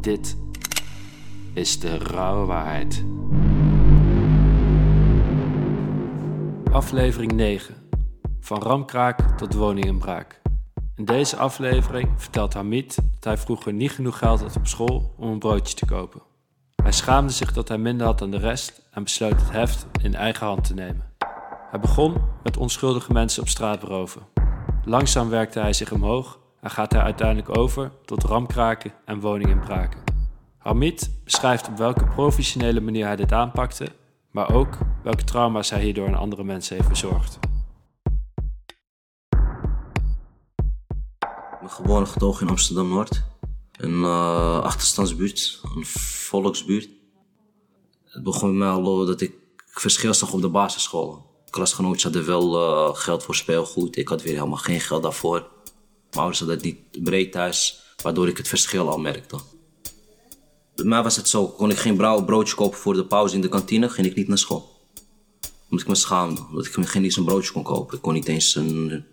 Dit 0.00 0.36
is 1.52 1.80
de 1.80 1.98
rauwe 1.98 2.46
waarheid. 2.46 3.04
Aflevering 6.70 7.32
9. 7.32 7.74
Van 8.40 8.62
ramkraak 8.62 9.38
tot 9.38 9.54
woninginbraak. 9.54 10.40
In 10.96 11.04
deze 11.04 11.36
aflevering 11.36 12.08
vertelt 12.16 12.54
Hamid 12.54 12.94
dat 12.94 13.24
hij 13.24 13.36
vroeger 13.36 13.72
niet 13.72 13.90
genoeg 13.90 14.18
geld 14.18 14.40
had 14.40 14.56
op 14.56 14.66
school 14.66 15.14
om 15.16 15.28
een 15.28 15.38
broodje 15.38 15.74
te 15.74 15.86
kopen. 15.86 16.22
Hij 16.82 16.92
schaamde 16.92 17.32
zich 17.32 17.52
dat 17.52 17.68
hij 17.68 17.78
minder 17.78 18.06
had 18.06 18.18
dan 18.18 18.30
de 18.30 18.38
rest 18.38 18.82
en 18.90 19.02
besloot 19.02 19.40
het 19.40 19.50
heft 19.50 19.86
in 20.02 20.14
eigen 20.14 20.46
hand 20.46 20.64
te 20.64 20.74
nemen. 20.74 21.12
Hij 21.70 21.80
begon 21.80 22.16
met 22.42 22.56
onschuldige 22.56 23.12
mensen 23.12 23.42
op 23.42 23.48
straat 23.48 23.80
beroven. 23.80 24.22
Langzaam 24.84 25.28
werkte 25.28 25.60
hij 25.60 25.72
zich 25.72 25.92
omhoog 25.92 26.38
en 26.64 26.70
gaat 26.70 26.92
hij 26.92 27.02
uiteindelijk 27.02 27.58
over 27.58 27.92
tot 28.04 28.24
ramkraken 28.24 28.92
en 29.04 29.20
woninginbraken. 29.20 30.00
Hamid 30.58 31.10
beschrijft 31.24 31.68
op 31.68 31.76
welke 31.76 32.04
professionele 32.04 32.80
manier 32.80 33.06
hij 33.06 33.16
dit 33.16 33.32
aanpakte, 33.32 33.88
maar 34.30 34.54
ook 34.54 34.78
welke 35.02 35.24
trauma's 35.24 35.70
hij 35.70 35.82
hierdoor 35.82 36.06
aan 36.06 36.14
andere 36.14 36.44
mensen 36.44 36.76
heeft 36.76 36.88
bezorgd. 36.88 37.38
Ik 41.52 41.60
ben 41.60 41.70
geboren 41.70 42.06
getogen 42.06 42.42
in 42.46 42.50
Amsterdam-Noord. 42.50 43.22
Een 43.72 44.00
uh, 44.00 44.58
achterstandsbuurt, 44.58 45.60
een 45.76 45.86
volksbuurt. 45.86 46.88
Het 48.04 48.22
begon 48.22 48.48
met 48.48 48.58
mij 48.58 48.68
al 48.68 49.06
dat 49.06 49.20
ik 49.20 49.32
verschil 49.66 50.14
zag 50.14 50.32
op 50.32 50.40
de 50.40 50.48
basisschool. 50.48 51.32
Klasgenootjes 51.50 52.02
hadden 52.02 52.26
wel 52.26 52.54
uh, 52.54 52.96
geld 52.96 53.22
voor 53.22 53.34
speelgoed. 53.34 53.96
Ik 53.96 54.08
had 54.08 54.22
weer 54.22 54.34
helemaal 54.34 54.56
geen 54.56 54.80
geld 54.80 55.02
daarvoor. 55.02 55.52
Ouders 56.16 56.38
hadden 56.38 56.56
het 56.56 56.64
niet 56.64 57.04
breed 57.04 57.32
thuis, 57.32 57.80
waardoor 58.02 58.28
ik 58.28 58.36
het 58.36 58.48
verschil 58.48 58.90
al 58.90 58.98
merkte. 58.98 59.36
Bij 60.74 60.84
mij 60.84 61.02
was 61.02 61.16
het 61.16 61.28
zo, 61.28 61.46
kon 61.46 61.70
ik 61.70 61.76
geen 61.76 61.96
broodje 61.96 62.54
kopen 62.54 62.78
voor 62.78 62.94
de 62.94 63.04
pauze 63.04 63.34
in 63.34 63.40
de 63.40 63.48
kantine, 63.48 63.88
ging 63.88 64.06
ik 64.06 64.14
niet 64.14 64.28
naar 64.28 64.38
school. 64.38 64.72
Omdat 65.62 65.80
ik 65.80 65.88
me 65.88 65.94
schaamde, 65.94 66.44
omdat 66.48 66.66
ik 66.66 66.72
geen 66.72 67.04
eens 67.04 67.16
een 67.16 67.24
broodje 67.24 67.52
kon 67.52 67.62
kopen. 67.62 67.96
Ik 67.96 68.02
kon 68.02 68.12
niet 68.12 68.28
eens 68.28 68.54
een, 68.54 68.90
een 68.90 69.04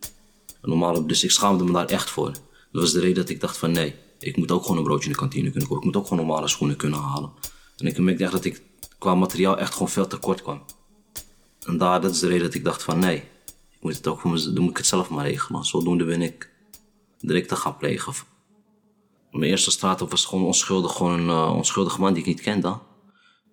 normale, 0.61 1.05
dus 1.05 1.23
ik 1.23 1.31
schaamde 1.31 1.63
me 1.63 1.71
daar 1.71 1.85
echt 1.85 2.09
voor. 2.09 2.31
Dat 2.71 2.81
was 2.81 2.91
de 2.91 2.99
reden 2.99 3.15
dat 3.15 3.29
ik 3.29 3.41
dacht 3.41 3.57
van 3.57 3.71
nee, 3.71 3.95
ik 4.19 4.37
moet 4.37 4.51
ook 4.51 4.61
gewoon 4.61 4.77
een 4.77 4.83
broodje 4.83 5.05
in 5.05 5.11
de 5.11 5.17
kantine 5.17 5.49
kunnen 5.49 5.69
kopen. 5.69 5.77
Ik 5.77 5.93
moet 5.93 5.95
ook 6.01 6.07
gewoon 6.07 6.25
normale 6.25 6.47
schoenen 6.47 6.77
kunnen 6.77 6.99
halen. 6.99 7.31
En 7.77 7.87
ik 7.87 7.97
merkte 7.97 8.23
echt 8.23 8.31
dat 8.31 8.45
ik 8.45 8.61
qua 8.97 9.15
materiaal 9.15 9.57
echt 9.57 9.73
gewoon 9.73 9.89
veel 9.89 10.07
tekort 10.07 10.41
kwam. 10.41 10.63
En 11.65 11.77
daar, 11.77 12.01
dat 12.01 12.11
is 12.11 12.19
de 12.19 12.27
reden 12.27 12.43
dat 12.43 12.53
ik 12.53 12.63
dacht 12.63 12.83
van 12.83 12.99
nee, 12.99 13.17
ik 13.69 13.77
moet 13.81 13.95
het 13.95 14.07
ook 14.07 14.23
dan 14.23 14.59
moet 14.59 14.69
ik 14.69 14.77
het 14.77 14.85
zelf 14.85 15.09
maar 15.09 15.25
regelen. 15.25 15.63
Zodoende 15.63 16.05
ben 16.05 16.21
ik 16.21 16.50
te 17.21 17.55
gaan 17.55 17.77
plegen. 17.77 18.13
Mijn 19.31 19.51
eerste 19.51 19.71
straat 19.71 19.99
was 19.99 20.25
gewoon 20.25 20.45
onschuldig, 20.45 20.95
gewoon 20.95 21.19
een 21.19 21.55
onschuldige 21.55 21.99
man 21.99 22.13
die 22.13 22.21
ik 22.21 22.27
niet 22.27 22.41
kende. 22.41 22.79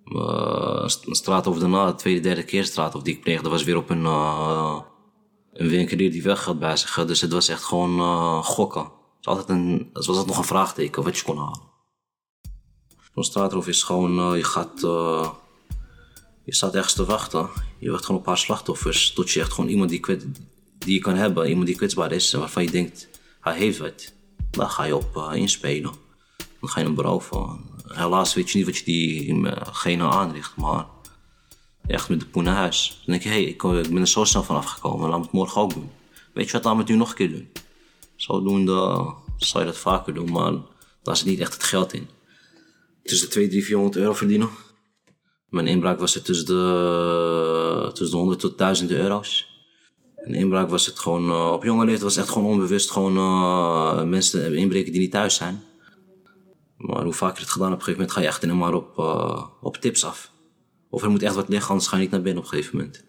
Uh, 0.05 0.89
een 1.05 1.15
straat 1.15 1.47
over 1.47 1.61
daarna, 1.61 1.87
de 1.87 1.95
tweede, 1.95 2.21
derde 2.21 2.45
keer 2.45 2.65
straat 2.65 2.95
of 2.95 3.03
die 3.03 3.15
ik 3.15 3.23
pleegde, 3.23 3.49
was 3.49 3.65
weer 3.65 3.77
op 3.77 3.91
een, 3.91 4.03
uh, 4.03 4.81
een 5.53 5.69
winkelier 5.69 6.11
die 6.11 6.23
weggeld 6.23 6.59
bij 6.59 6.77
zich 6.77 6.95
had. 6.95 7.09
Dus 7.09 7.21
het 7.21 7.33
was 7.33 7.49
echt 7.49 7.65
gewoon 7.65 8.45
gokken. 8.45 8.83
Het 8.83 9.27
was 9.27 9.37
altijd 9.37 9.59
een, 9.59 9.91
het 9.93 10.27
nog 10.27 10.39
een 10.39 10.45
vraagteken 10.45 11.03
wat 11.03 11.19
je 11.19 11.25
kon 11.25 11.39
halen. 11.39 11.61
Zo'n 13.15 13.25
straatroof 13.25 13.69
is 13.69 13.83
gewoon, 13.83 14.37
je 14.37 14.45
gaat, 14.45 14.81
je 16.45 16.55
staat 16.55 16.75
ergens 16.75 16.95
te 16.95 17.05
wachten. 17.05 17.49
Je 17.79 17.91
wacht 17.91 18.05
gewoon 18.05 18.21
een 18.21 18.27
paar 18.27 18.39
slachtoffers 18.39 19.13
tot 19.13 19.31
je 19.31 19.41
echt 19.41 19.53
gewoon 19.53 19.71
iemand 19.71 19.91
die, 19.91 20.01
die 20.79 20.95
je 20.95 21.01
kan 21.01 21.15
hebben, 21.15 21.49
iemand 21.49 21.67
die 21.67 21.77
kwetsbaar 21.77 22.13
is 22.13 22.33
waarvan 22.33 22.63
je 22.63 22.71
denkt, 22.71 23.09
hij 23.41 23.57
heeft 23.57 23.79
wat. 23.79 24.13
Daar 24.51 24.69
ga 24.69 24.85
je 24.85 24.97
op 24.97 25.17
uh, 25.17 25.31
inspelen. 25.35 25.93
Dan 26.61 26.69
ga 26.69 26.81
je 26.81 26.87
hem 26.87 26.95
beroven. 26.95 27.61
Helaas 27.87 28.35
weet 28.35 28.51
je 28.51 28.59
niet 28.59 28.67
wat 28.67 28.77
je 28.77 28.85
diegene 28.85 30.05
aanricht, 30.05 30.57
maar 30.57 30.87
echt 31.87 32.09
met 32.09 32.21
de 32.21 32.27
poen 32.27 32.45
naar 32.45 32.55
huis. 32.55 33.01
Dan 33.05 33.15
denk 33.15 33.23
je, 33.23 33.29
hey, 33.29 33.43
ik, 33.43 33.63
ik, 33.63 33.93
ben 33.93 34.01
er 34.01 34.09
zo 34.09 34.25
snel 34.25 34.43
van 34.43 34.57
afgekomen, 34.57 35.09
laat 35.09 35.19
me 35.19 35.25
het 35.25 35.33
morgen 35.33 35.61
ook 35.61 35.75
doen. 35.75 35.91
Weet 36.35 36.47
je 36.47 36.53
wat, 36.53 36.65
laat 36.65 36.75
me 36.75 36.81
het 36.81 36.89
nu 36.89 36.97
nog 36.97 37.09
een 37.09 37.17
keer 37.17 37.31
doen. 37.31 37.49
Zodoende 38.17 39.15
zou 39.37 39.65
je 39.65 39.71
dat 39.71 39.79
vaker 39.79 40.15
doen, 40.15 40.33
maar 40.33 40.53
daar 41.03 41.17
zit 41.17 41.27
niet 41.27 41.41
echt 41.41 41.53
het 41.53 41.63
geld 41.63 41.93
in. 41.93 42.09
Tussen 43.03 43.27
de 43.27 43.33
2, 43.33 43.49
3, 43.49 43.65
400 43.65 43.97
euro 43.97 44.13
verdienen. 44.13 44.49
Mijn 45.49 45.67
inbraak 45.67 45.99
was 45.99 46.15
het 46.15 46.25
tussen 46.25 46.47
de, 46.47 47.91
tussen 47.93 48.11
de 48.11 48.17
100 48.17 48.41
tot 48.41 48.59
1000 48.59 48.91
euro's. 48.91 49.48
Een 50.29 50.35
inbraak 50.35 50.69
was 50.71 50.87
het 50.87 50.99
gewoon, 50.99 51.29
uh, 51.29 51.51
op 51.53 51.65
jonge 51.65 51.85
leeftijd 51.85 52.03
was 52.03 52.15
het 52.15 52.25
echt 52.25 52.33
gewoon 52.33 52.49
onbewust 52.49 52.91
gewoon 52.91 53.17
uh, 53.17 54.05
mensen 54.05 54.57
inbreken 54.57 54.93
die 54.93 55.01
niet 55.01 55.11
thuis 55.11 55.35
zijn. 55.35 55.63
Maar 56.77 57.05
hoe 57.05 57.13
vaker 57.13 57.41
het 57.41 57.51
gedaan 57.51 57.73
op 57.73 57.79
een 57.79 57.85
gegeven 57.85 58.01
moment 58.01 58.17
ga 58.17 58.21
je 58.21 58.27
echt 58.27 58.43
in 58.43 58.59
maar 58.59 58.75
op, 58.75 58.99
uh, 58.99 59.47
op 59.61 59.77
tips 59.77 60.05
af. 60.05 60.33
Of 60.91 61.03
er 61.03 61.11
moet 61.11 61.23
echt 61.23 61.35
wat 61.35 61.49
liggen, 61.49 61.71
anders 61.71 61.89
ga 61.89 61.97
je 61.97 62.03
niet 62.03 62.11
naar 62.11 62.23
binnen 62.23 62.43
op 62.43 62.49
een 62.49 62.57
gegeven 62.57 62.77
moment. 62.77 63.05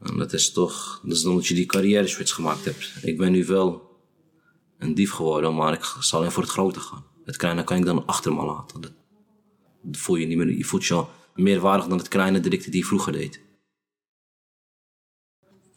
En 0.00 0.18
dat 0.18 0.32
is 0.32 0.52
toch, 0.52 1.00
dat 1.02 1.16
is 1.16 1.26
omdat 1.26 1.46
je 1.46 1.54
die 1.54 1.66
carrière 1.66 2.06
switch 2.06 2.34
gemaakt 2.34 2.64
hebt. 2.64 2.92
Ik 3.02 3.18
ben 3.18 3.32
nu 3.32 3.46
wel 3.46 3.82
een 4.78 4.94
dief 4.94 5.12
geworden, 5.12 5.54
maar 5.54 5.72
ik 5.72 5.84
zal 6.00 6.18
alleen 6.18 6.32
voor 6.32 6.42
het 6.42 6.52
grote 6.52 6.80
gaan. 6.80 7.04
Het 7.24 7.36
kleine 7.36 7.64
kan 7.64 7.76
ik 7.76 7.84
dan 7.84 8.06
achter 8.06 8.34
me 8.34 8.44
laten. 8.44 8.80
Dat, 8.80 8.92
voel 9.92 10.16
je 10.16 10.26
niet 10.26 10.36
meer, 10.36 10.56
je 10.56 10.64
voelt 10.64 10.84
je 10.84 11.04
meer 11.34 11.60
waardig 11.60 11.86
dan 11.86 11.98
het 11.98 12.08
kleine 12.08 12.40
delicten 12.40 12.70
die 12.70 12.80
je 12.80 12.86
vroeger 12.86 13.12
deed. 13.12 13.43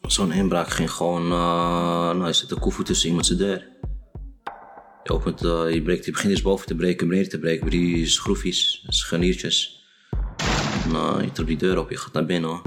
Zo'n 0.08 0.32
inbraak 0.32 0.70
ging 0.70 0.90
gewoon, 0.90 1.22
uh, 1.22 2.10
nou, 2.18 2.32
zet 2.32 2.50
een 2.50 2.58
koevoet 2.58 2.86
tussen 2.86 3.08
iemand 3.08 3.26
zijn 3.26 3.38
deur. 3.38 3.66
Je 5.02 5.12
opent, 5.12 5.44
uh, 5.44 5.72
je, 5.72 5.82
breekt, 5.82 6.04
je 6.04 6.10
begint 6.10 6.32
eens 6.32 6.42
boven 6.42 6.66
te 6.66 6.74
breken, 6.74 7.08
beneden 7.08 7.30
te 7.30 7.38
breken, 7.38 7.68
bij 7.68 7.78
die 7.78 8.06
schroefjes, 8.06 8.84
scharniertjes. 8.88 9.86
Nou, 10.92 11.22
je 11.22 11.32
trekt 11.32 11.48
die 11.48 11.58
deur 11.58 11.78
op, 11.78 11.90
je 11.90 11.96
gaat 11.96 12.12
naar 12.12 12.26
binnen. 12.26 12.60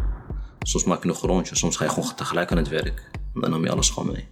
Soms 0.60 0.84
maak 0.84 1.02
je 1.02 1.08
nog 1.08 1.22
een 1.22 1.30
rondje, 1.30 1.56
soms 1.56 1.78
ga 1.78 1.84
je 1.84 1.90
gewoon 1.90 2.16
tegelijk 2.16 2.52
aan 2.52 2.58
het 2.58 2.68
werk. 2.68 3.10
En 3.34 3.42
dan 3.42 3.50
nam 3.50 3.64
je 3.64 3.72
alles 3.72 3.90
gewoon 3.90 4.12
mee. 4.12 4.28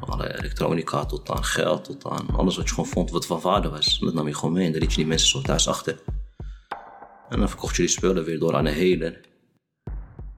Van 0.00 0.08
alle 0.08 0.38
elektronica 0.38 1.06
tot 1.06 1.30
aan 1.30 1.44
geld, 1.44 1.84
tot 1.84 2.06
aan 2.06 2.26
alles 2.36 2.56
wat 2.56 2.68
je 2.68 2.74
gewoon 2.74 2.90
vond 2.90 3.10
wat 3.10 3.26
van 3.26 3.40
waarde 3.40 3.68
was. 3.68 3.98
Dat 3.98 4.14
nam 4.14 4.26
je 4.26 4.34
gewoon 4.34 4.54
mee 4.54 4.66
en 4.66 4.72
dan 4.72 4.80
liet 4.80 4.90
je 4.90 4.96
die 4.96 5.06
mensen 5.06 5.28
zo 5.28 5.40
thuis 5.40 5.68
achter. 5.68 5.98
En 7.28 7.38
dan 7.38 7.48
verkocht 7.48 7.76
je 7.76 7.82
die 7.82 7.90
spullen 7.90 8.24
weer 8.24 8.38
door 8.38 8.54
aan 8.54 8.64
de 8.64 8.70
hele. 8.70 9.20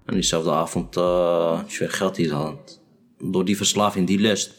En 0.06 0.14
diezelfde 0.14 0.50
avond 0.50 0.96
uh, 0.96 1.62
weer 1.78 1.90
geld 1.90 2.18
in 2.18 2.24
je 2.24 2.32
hand. 2.32 2.82
Door 3.18 3.44
die 3.44 3.56
verslaving, 3.56 4.06
die 4.06 4.18
lust. 4.18 4.52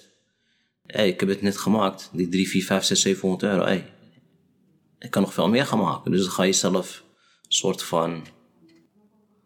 Hey, 0.85 1.07
ik 1.07 1.19
heb 1.19 1.29
het 1.29 1.41
net 1.41 1.57
gemaakt. 1.57 2.09
Die 2.13 2.29
3, 2.29 2.49
4, 2.49 2.63
5, 2.63 2.83
6, 2.83 3.01
700 3.01 3.43
euro. 3.43 3.63
Hey, 3.63 3.93
ik 4.99 5.11
kan 5.11 5.21
nog 5.21 5.33
veel 5.33 5.49
meer 5.49 5.65
gaan 5.65 5.79
maken. 5.79 6.11
Dus 6.11 6.21
dan 6.21 6.31
ga 6.31 6.43
je 6.43 6.53
zelf 6.53 7.03
een 7.41 7.51
soort 7.51 7.83
van... 7.83 8.25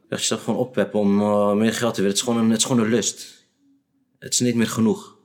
Je 0.09 0.17
jezelf 0.17 0.44
gewoon 0.44 0.59
oppeppen 0.59 1.00
om 1.00 1.22
uh, 1.22 1.53
meer 1.53 1.73
geld 1.73 1.94
te 1.94 2.01
willen. 2.01 2.17
Het 2.17 2.25
is, 2.25 2.28
gewoon 2.29 2.44
een, 2.44 2.50
het 2.50 2.59
is 2.59 2.66
gewoon 2.66 2.84
een 2.84 2.90
lust. 2.90 3.47
Het 4.19 4.34
is 4.34 4.40
niet 4.40 4.56
meer 4.56 4.69
genoeg. 4.69 5.17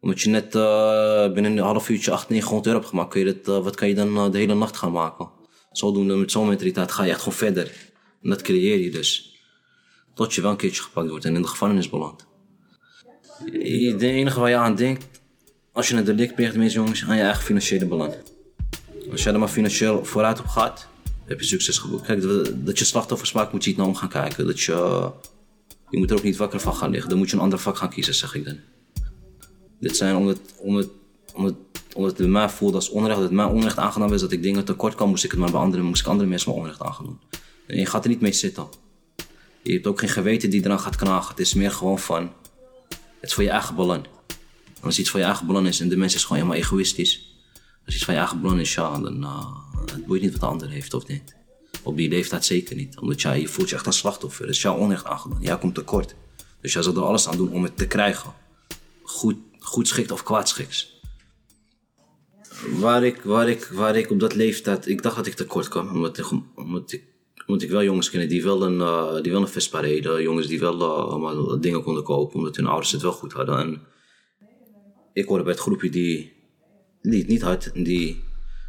Omdat 0.00 0.20
je 0.20 0.30
net 0.30 0.54
uh, 0.54 1.32
binnen 1.32 1.52
een 1.52 1.58
half 1.58 1.88
uurtje 1.88 2.10
800, 2.10 2.28
900 2.28 2.66
euro 2.66 2.78
hebt 2.78 2.90
gemaakt. 2.90 3.10
Kun 3.10 3.26
je 3.26 3.40
dat, 3.42 3.62
wat 3.64 3.76
kan 3.76 3.88
je 3.88 3.94
dan 3.94 4.32
de 4.32 4.38
hele 4.38 4.54
nacht 4.54 4.76
gaan 4.76 4.92
maken? 4.92 5.30
Zodoende, 5.72 6.14
met 6.14 6.30
zo'n 6.30 6.48
mentaliteit 6.48 6.92
ga 6.92 7.04
je 7.04 7.10
echt 7.10 7.18
gewoon 7.18 7.38
verder. 7.38 7.92
En 8.22 8.30
dat 8.30 8.42
creëer 8.42 8.78
je 8.78 8.90
dus. 8.90 9.29
Tot 10.14 10.34
je 10.34 10.40
wel 10.40 10.50
een 10.50 10.56
keertje 10.56 10.82
gepakt 10.82 11.08
wordt 11.08 11.24
en 11.24 11.34
in 11.34 11.42
de 11.42 11.48
gevangenis 11.48 11.90
belandt. 11.90 12.26
Het 13.44 14.02
enige 14.02 14.40
waar 14.40 14.48
je 14.48 14.56
aan 14.56 14.74
denkt, 14.74 15.20
als 15.72 15.88
je 15.88 15.96
een 15.96 16.04
delict 16.04 16.34
pleegt, 16.34 16.56
mensen 16.56 16.80
jongens, 16.80 17.04
aan 17.04 17.16
je 17.16 17.22
eigen 17.22 17.42
financiële 17.42 17.86
belang. 17.86 18.14
Als 19.10 19.22
jij 19.22 19.32
er 19.32 19.38
maar 19.38 19.48
financieel 19.48 20.04
vooruit 20.04 20.40
op 20.40 20.46
gaat, 20.46 20.88
heb 21.24 21.40
je 21.40 21.46
succes 21.46 21.78
geboekt. 21.78 22.06
Kijk, 22.06 22.22
dat 22.64 22.78
je 22.78 22.84
slachtoffers 22.84 23.32
maakt, 23.32 23.52
moet 23.52 23.64
je 23.64 23.68
niet 23.68 23.78
naar 23.78 23.86
om 23.86 23.94
gaan 23.94 24.08
kijken. 24.08 24.46
Dat 24.46 24.60
je, 24.60 25.10
je 25.90 25.98
moet 25.98 26.10
er 26.10 26.16
ook 26.16 26.22
niet 26.22 26.36
wakker 26.36 26.60
van 26.60 26.74
gaan 26.74 26.90
liggen. 26.90 27.08
Dan 27.08 27.18
moet 27.18 27.30
je 27.30 27.36
een 27.36 27.42
ander 27.42 27.58
vak 27.58 27.76
gaan 27.76 27.90
kiezen, 27.90 28.14
zeg 28.14 28.34
ik 28.34 28.44
dan. 28.44 28.58
Dit 29.80 29.96
zijn 29.96 30.16
omdat, 30.16 30.38
omdat, 30.58 30.88
omdat, 31.34 31.54
omdat 31.94 32.10
het 32.10 32.20
bij 32.20 32.28
mij 32.28 32.48
voelt 32.48 32.74
als 32.74 32.88
onrecht, 32.88 33.20
dat 33.20 33.30
mij 33.30 33.44
onrecht 33.44 33.78
aangedaan 33.78 34.14
is, 34.14 34.20
dat 34.20 34.32
ik 34.32 34.42
dingen 34.42 34.64
tekort 34.64 34.94
kan, 34.94 35.08
moest 35.08 35.24
ik 35.24 35.30
het 35.30 35.40
maar 35.40 35.50
bij 35.50 35.60
anderen, 35.60 35.84
moest 35.84 36.00
ik 36.00 36.06
andere 36.06 36.28
mensen 36.28 36.50
maar 36.50 36.58
onrecht 36.58 36.82
aangedaan. 36.82 37.20
En 37.66 37.78
je 37.78 37.86
gaat 37.86 38.04
er 38.04 38.10
niet 38.10 38.20
mee 38.20 38.32
zitten. 38.32 38.66
Je 39.62 39.72
hebt 39.72 39.86
ook 39.86 39.98
geen 39.98 40.08
geweten 40.08 40.50
die 40.50 40.64
eraan 40.64 40.80
gaat 40.80 40.96
knagen. 40.96 41.30
Het 41.30 41.40
is 41.40 41.54
meer 41.54 41.70
gewoon 41.70 41.98
van, 41.98 42.32
het 42.88 43.28
is 43.28 43.34
voor 43.34 43.42
je 43.42 43.50
eigen 43.50 43.74
belang. 43.74 44.06
Als 44.80 44.98
iets 44.98 45.10
voor 45.10 45.20
je 45.20 45.26
eigen 45.26 45.46
belang 45.46 45.66
is 45.66 45.80
en 45.80 45.88
de 45.88 45.96
mens 45.96 46.14
is 46.14 46.22
gewoon 46.22 46.38
helemaal 46.42 46.60
egoïstisch. 46.62 47.30
Als 47.86 47.94
iets 47.94 48.04
van 48.04 48.14
je 48.14 48.20
eigen 48.20 48.40
belang 48.40 48.60
is, 48.60 48.74
ja, 48.74 48.98
dan 48.98 49.22
uh, 49.22 49.56
het 49.86 50.06
boeit 50.06 50.22
niet 50.22 50.30
wat 50.30 50.40
de 50.40 50.46
ander 50.46 50.68
heeft 50.68 50.94
of 50.94 51.06
niet. 51.06 51.34
Op 51.82 51.96
die 51.96 52.08
leeftijd 52.08 52.44
zeker 52.44 52.76
niet. 52.76 52.98
Omdat 52.98 53.20
jij, 53.20 53.40
je 53.40 53.48
voelt 53.48 53.68
je 53.68 53.74
echt 53.74 53.86
een 53.86 53.92
slachtoffer. 53.92 54.46
Het 54.46 54.54
is 54.54 54.62
jouw 54.62 54.76
onrecht 54.76 55.04
aangedaan. 55.04 55.42
Jij 55.42 55.58
komt 55.58 55.74
tekort. 55.74 56.14
Dus 56.60 56.72
jij 56.72 56.82
zal 56.82 56.94
er 56.94 57.02
alles 57.02 57.28
aan 57.28 57.36
doen 57.36 57.52
om 57.52 57.62
het 57.62 57.76
te 57.76 57.86
krijgen. 57.86 58.32
Goed, 59.02 59.36
goed 59.58 59.88
schikt 59.88 60.10
of 60.10 60.22
kwaadschiks. 60.22 60.98
Waar 62.70 63.04
ik, 63.04 63.22
waar, 63.22 63.48
ik, 63.48 63.64
waar 63.64 63.96
ik 63.96 64.10
op 64.10 64.20
dat 64.20 64.34
leeftijd, 64.34 64.88
ik 64.88 65.02
dacht 65.02 65.16
dat 65.16 65.26
ik 65.26 65.34
tekort 65.34 65.68
kwam. 65.68 65.88
Omdat 65.88 66.92
ik 66.92 67.02
omdat 67.50 67.62
ik 67.62 67.70
wel 67.70 67.82
jongens 67.82 68.10
kennen 68.10 68.28
die 68.28 68.42
wel 68.42 68.62
een, 68.62 68.78
uh, 68.78 69.22
die 69.22 69.32
wel 69.32 69.40
een 69.40 69.48
Vespa. 69.48 69.86
Jongens 69.86 70.46
die 70.46 70.60
wel 70.60 70.80
uh, 70.80 70.82
allemaal 70.82 71.60
dingen 71.60 71.82
konden 71.82 72.02
kopen, 72.02 72.36
omdat 72.36 72.56
hun 72.56 72.66
ouders 72.66 72.92
het 72.92 73.02
wel 73.02 73.12
goed 73.12 73.32
hadden. 73.32 73.58
En 73.58 73.80
ik 75.12 75.26
hoorde 75.26 75.44
bij 75.44 75.52
het 75.52 75.62
groepje 75.62 75.90
die, 75.90 76.32
die 77.02 77.18
het 77.18 77.28
niet 77.28 77.42
had. 77.42 77.70
Die 77.74 78.24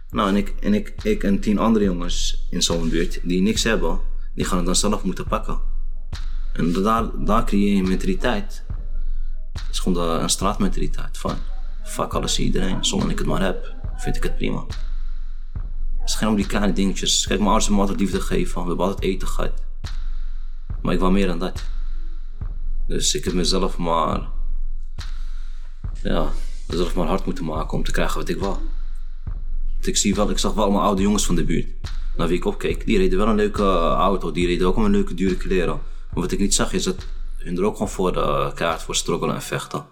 Nou, 0.09 0.29
en 0.29 0.35
ik 0.35 0.53
en, 0.59 0.73
ik, 0.73 0.93
ik 1.03 1.23
en 1.23 1.39
tien 1.39 1.59
andere 1.59 1.85
jongens 1.85 2.47
in 2.49 2.61
zo'n 2.61 2.89
buurt 2.89 3.19
die 3.23 3.41
niks 3.41 3.63
hebben, 3.63 3.99
die 4.35 4.45
gaan 4.45 4.57
het 4.57 4.65
dan 4.65 4.75
zelf 4.75 5.03
moeten 5.03 5.27
pakken. 5.27 5.59
En 6.53 6.73
daar, 6.73 7.25
daar 7.25 7.45
creëer 7.45 7.73
je 7.73 7.81
een 7.81 7.87
mentaliteit. 7.87 8.63
Het 9.53 9.71
is 9.71 9.79
gewoon 9.79 10.21
een 10.21 10.29
straatmentaliteit 10.29 11.17
van 11.17 11.35
fuck 11.83 12.13
alles 12.13 12.37
en 12.37 12.43
iedereen. 12.43 12.85
Zolang 12.85 13.11
ik 13.11 13.17
het 13.17 13.27
maar 13.27 13.41
heb, 13.41 13.75
vind 13.95 14.15
ik 14.15 14.23
het 14.23 14.35
prima. 14.35 14.65
Om 16.19 16.35
die 16.35 16.45
kleine 16.45 16.73
dingetjes. 16.73 17.25
Kijk, 17.27 17.39
mijn 17.39 17.51
ouders 17.51 17.65
hebben 17.67 17.85
me 17.85 17.89
altijd 17.89 18.09
liefde 18.09 18.27
gegeven. 18.27 18.61
We 18.61 18.67
hebben 18.67 18.85
altijd 18.85 19.05
eten 19.05 19.27
gehad. 19.27 19.51
Maar 20.81 20.93
ik 20.93 20.99
wou 20.99 21.11
meer 21.11 21.27
dan 21.27 21.39
dat. 21.39 21.63
Dus 22.87 23.15
ik 23.15 23.25
heb 23.25 23.33
mezelf 23.33 23.77
maar... 23.77 24.29
Ja, 26.03 26.29
mezelf 26.67 26.95
maar 26.95 27.07
hard 27.07 27.25
moeten 27.25 27.45
maken 27.45 27.77
om 27.77 27.83
te 27.83 27.91
krijgen 27.91 28.19
wat 28.19 28.29
ik 28.29 28.39
wou. 28.39 28.57
Want 29.73 29.87
Ik, 29.87 29.97
zie 29.97 30.15
wel, 30.15 30.29
ik 30.29 30.37
zag 30.37 30.53
wel 30.53 30.63
allemaal 30.63 30.81
oude 30.81 31.01
jongens 31.01 31.25
van 31.25 31.35
de 31.35 31.43
buurt. 31.43 31.67
Naar 32.17 32.27
wie 32.27 32.37
ik 32.37 32.45
opkeek. 32.45 32.85
Die 32.85 32.97
reden 32.97 33.17
wel 33.17 33.27
een 33.27 33.35
leuke 33.35 33.63
auto. 33.79 34.31
Die 34.31 34.47
reden 34.47 34.67
ook 34.67 34.77
een 34.77 34.91
leuke 34.91 35.13
dure 35.13 35.35
kleren. 35.37 35.81
Maar 36.13 36.23
wat 36.23 36.31
ik 36.31 36.39
niet 36.39 36.53
zag 36.53 36.73
is 36.73 36.83
dat 36.83 37.05
hun 37.37 37.57
er 37.57 37.63
ook 37.63 37.73
gewoon 37.73 37.89
voor 37.89 38.13
de 38.13 38.51
kaart 38.55 38.81
voor 38.81 38.95
struggelen 38.95 39.35
en 39.35 39.41
vechten. 39.41 39.85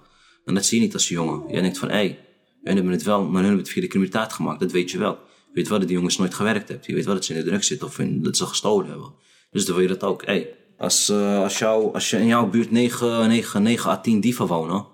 En 0.46 0.54
dat 0.54 0.66
zie 0.66 0.80
je 0.80 0.86
niet 0.86 0.94
als 0.94 1.08
jongen. 1.08 1.44
Jij 1.52 1.62
denkt 1.62 1.78
van, 1.78 1.88
hé, 1.88 1.96
hey, 1.96 2.20
hun 2.64 2.76
hebben 2.76 2.94
het 2.94 3.04
wel, 3.04 3.22
maar 3.24 3.34
hun 3.34 3.44
hebben 3.44 3.60
het 3.60 3.70
via 3.70 3.82
de 3.82 3.88
criminaliteit 3.88 4.34
gemaakt. 4.34 4.60
Dat 4.60 4.72
weet 4.72 4.92
je 4.92 4.98
wel. 4.98 5.20
Je 5.50 5.56
weet 5.56 5.68
wel 5.68 5.80
dat 5.80 5.88
die 5.88 5.98
jongens 5.98 6.18
nooit 6.18 6.34
gewerkt 6.34 6.68
hebben. 6.68 6.88
Je 6.88 6.94
weet 6.94 7.06
wel 7.06 7.14
dat 7.14 7.26
ze 7.26 7.34
in 7.34 7.40
de 7.40 7.46
drugs 7.46 7.68
zitten 7.68 7.88
of 7.88 8.00
in, 8.00 8.24
dat 8.24 8.38
ze 8.38 8.46
gestolen 8.46 8.90
hebben. 8.90 9.14
Dus 9.52 9.66
dan 9.66 9.76
wil 9.76 9.84
je 9.84 9.90
dat 9.90 10.04
ook. 10.04 10.26
Hey, 10.26 10.56
als, 10.78 11.10
uh, 11.10 11.42
als, 11.44 11.58
jou, 11.58 11.94
als 11.94 12.10
je 12.10 12.18
in 12.18 12.26
jouw 12.26 12.50
buurt 12.50 12.72
9, 12.72 13.28
9, 13.28 13.62
9 13.62 13.90
à 13.90 14.02
10 14.02 14.20
dieven 14.20 14.48
wonen. 14.48 14.86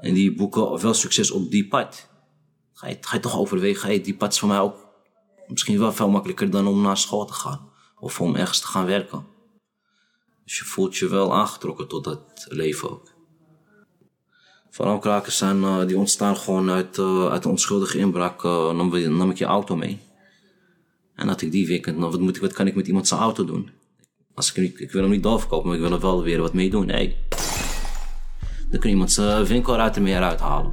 En 0.00 0.14
die 0.14 0.34
boeken 0.34 0.80
wel 0.80 0.94
succes 0.94 1.30
op 1.30 1.50
die 1.50 1.68
pad. 1.68 2.08
Ga 2.72 2.88
je, 2.88 2.96
ga 3.00 3.18
toch 3.18 3.38
overwegen, 3.38 3.88
hey, 3.88 4.00
die 4.00 4.16
pad 4.16 4.32
is 4.32 4.38
voor 4.38 4.48
mij 4.48 4.60
ook 4.60 4.86
misschien 5.46 5.78
wel 5.78 5.92
veel 5.92 6.10
makkelijker 6.10 6.50
dan 6.50 6.66
om 6.66 6.82
naar 6.82 6.96
school 6.96 7.24
te 7.24 7.32
gaan. 7.32 7.70
Of 7.98 8.20
om 8.20 8.36
ergens 8.36 8.60
te 8.60 8.66
gaan 8.66 8.86
werken. 8.86 9.26
Dus 10.44 10.58
je 10.58 10.64
voelt 10.64 10.96
je 10.96 11.08
wel 11.08 11.34
aangetrokken 11.34 11.88
tot 11.88 12.04
dat 12.04 12.46
leven 12.48 12.90
ook. 12.90 13.17
Verhaal 14.70 15.22
zijn, 15.26 15.56
uh, 15.56 15.86
die 15.86 15.96
ontstaan 15.96 16.36
gewoon 16.36 16.70
uit, 16.70 16.96
uh, 16.96 17.28
uit 17.28 17.46
onschuldige 17.46 17.98
inbraak. 17.98 18.44
Uh, 18.44 18.72
nam, 18.72 19.16
nam, 19.16 19.30
ik 19.30 19.38
je 19.38 19.44
auto 19.44 19.76
mee. 19.76 19.98
En 21.14 21.28
had 21.28 21.40
ik 21.40 21.52
die 21.52 21.66
weekend, 21.66 21.98
nou, 21.98 22.10
wat, 22.10 22.20
moet 22.20 22.36
ik, 22.36 22.42
wat 22.42 22.52
kan 22.52 22.66
ik 22.66 22.74
met 22.74 22.86
iemand 22.86 23.08
zijn 23.08 23.20
auto 23.20 23.44
doen? 23.44 23.70
Als 24.34 24.52
ik, 24.52 24.78
ik 24.78 24.92
wil 24.92 25.02
hem 25.02 25.10
niet 25.10 25.22
doorverkopen, 25.22 25.66
maar 25.66 25.76
ik 25.76 25.82
wil 25.82 25.92
er 25.92 26.00
wel 26.00 26.22
weer 26.22 26.40
wat 26.40 26.52
mee 26.52 26.70
doen. 26.70 26.86
Nee. 26.86 27.16
Dan 28.70 28.80
kan 28.80 28.90
iemand 28.90 29.12
zijn 29.12 29.44
winkelruit 29.44 29.96
er 29.96 30.02
meer 30.02 30.22
uithalen. 30.22 30.72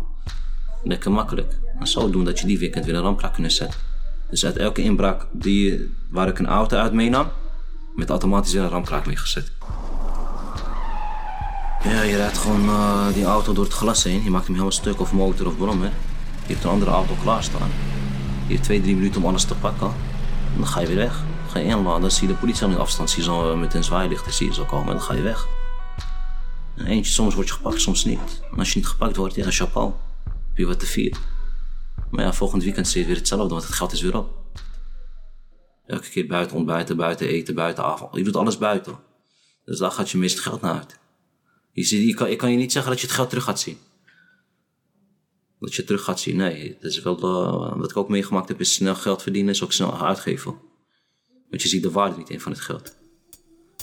Lekker 0.84 1.12
makkelijk. 1.12 1.60
En 1.80 1.88
zo 1.88 2.10
doen 2.10 2.26
dat 2.26 2.40
je 2.40 2.48
die 2.48 2.60
weekend 2.60 2.86
weer 2.86 2.96
een 2.96 3.02
ramkraak 3.02 3.34
kunnen 3.34 3.52
zetten. 3.52 3.80
Dus 4.30 4.46
uit 4.46 4.58
elke 4.58 4.82
inbraak 4.82 5.28
die, 5.32 5.90
waar 6.10 6.28
ik 6.28 6.40
een 6.40 6.48
auto 6.48 6.78
uit 6.78 6.94
meenam, 6.94 7.28
met 7.96 8.10
automatisch 8.10 8.54
weer 8.54 8.64
een 8.64 8.70
ramkraak 8.70 9.06
meegezet. 9.06 9.52
Ja, 11.86 12.02
je 12.02 12.16
rijdt 12.16 12.38
gewoon 12.38 12.66
uh, 12.66 13.14
die 13.14 13.24
auto 13.24 13.54
door 13.54 13.64
het 13.64 13.74
glas 13.74 14.04
heen. 14.04 14.24
Je 14.24 14.30
maakt 14.30 14.44
hem 14.44 14.54
helemaal 14.54 14.76
stuk 14.76 15.00
of 15.00 15.12
motor 15.12 15.48
of 15.48 15.58
brommer. 15.58 15.92
Je 16.48 16.54
hebt 16.54 16.64
een 16.64 16.70
andere 16.70 16.92
auto 16.92 17.14
klaarstaan. 17.22 17.70
Je 18.48 18.54
hebt 18.54 18.64
twee, 18.64 18.82
drie 18.82 18.96
minuten 18.96 19.22
om 19.22 19.28
alles 19.28 19.44
te 19.44 19.56
pakken. 19.56 19.88
En 20.54 20.58
dan 20.58 20.68
ga 20.68 20.80
je 20.80 20.88
weer 20.88 20.96
weg. 20.96 21.14
Dan 21.14 21.50
ga 21.50 21.60
je 21.60 21.66
inladen. 21.66 22.02
Dan 22.02 22.12
zie 22.12 22.28
je 22.28 22.34
de 22.34 22.40
politie 22.40 22.64
aan 22.64 22.72
de 22.72 22.78
afstand. 22.78 23.10
Zie 23.10 23.24
je 23.24 23.30
zo 23.30 23.56
met 23.56 23.74
een 23.74 23.84
zwaailicht 23.84 24.36
zie 24.36 24.48
je 24.48 24.54
zo 24.54 24.64
komen. 24.64 24.88
En 24.88 24.94
dan 24.94 25.02
ga 25.02 25.14
je 25.14 25.22
weg. 25.22 25.48
En 26.76 26.86
eentje, 26.86 27.12
soms 27.12 27.36
word 27.36 27.48
je 27.48 27.54
gepakt, 27.54 27.82
soms 27.82 28.06
niet. 28.06 28.42
En 28.52 28.58
als 28.58 28.74
je 28.74 28.80
niet 28.80 28.88
gepakt 28.88 29.16
wordt, 29.16 29.36
ja, 29.36 29.52
chapeau. 29.52 29.94
Heb 30.24 30.58
je 30.58 30.66
wat 30.66 30.80
te 30.80 30.86
vieren. 30.86 31.20
Maar 32.12 32.26
ja, 32.26 32.34
volgend 32.34 32.64
weekend 32.64 32.88
zie 32.88 33.02
je 33.02 33.08
weer 33.08 33.16
hetzelfde, 33.16 33.54
want 33.54 33.64
het 33.64 33.74
geld 33.74 33.92
is 33.92 34.02
weer 34.02 34.18
op. 34.18 34.30
Elke 35.86 36.10
keer 36.10 36.28
buiten 36.28 36.58
ontbijten, 36.58 36.98
buiten 36.98 37.28
eten, 37.28 37.56
buiten 37.56 37.84
avond. 37.84 38.16
Je 38.16 38.24
doet 38.24 38.36
alles 38.36 38.58
buiten. 38.58 38.96
Dus 39.66 39.80
daar 39.80 39.92
gaat 39.92 40.10
je 40.10 40.18
meest 40.18 40.40
geld 40.40 40.62
naar 40.62 40.74
uit. 40.74 41.00
Je, 41.83 42.13
kan, 42.13 42.30
je 42.30 42.36
kan 42.36 42.51
je 42.51 42.57
niet 42.57 42.72
zeggen 42.72 42.92
dat 42.92 43.00
je 43.00 43.07
het 43.07 43.16
geld 43.16 43.30
terug 43.30 43.44
gaat 43.44 43.60
zien. 43.60 43.77
Dat 45.60 45.72
je 45.72 45.77
het 45.77 45.86
terug 45.86 46.04
gaat 46.04 46.19
zien. 46.19 46.36
Nee, 46.36 46.77
dat 46.81 46.92
is 46.92 47.01
wel 47.01 47.18
uh, 47.18 47.77
wat 47.77 47.89
ik 47.89 47.98
ook 47.98 48.10
meegemaakt 48.10 48.48
heb, 48.48 48.60
is 48.60 48.74
snel 48.74 48.95
geld 48.95 49.22
verdienen 49.22 49.54
is 49.54 49.63
ook 49.63 49.72
snel 49.72 50.01
uitgeven. 50.01 50.56
Want 51.50 51.62
je 51.62 51.68
ziet 51.68 51.83
de 51.83 51.92
waarde 51.92 52.18
niet 52.18 52.30
in 52.30 52.42
van 52.42 52.51
het 52.51 52.62
geld. 52.62 52.95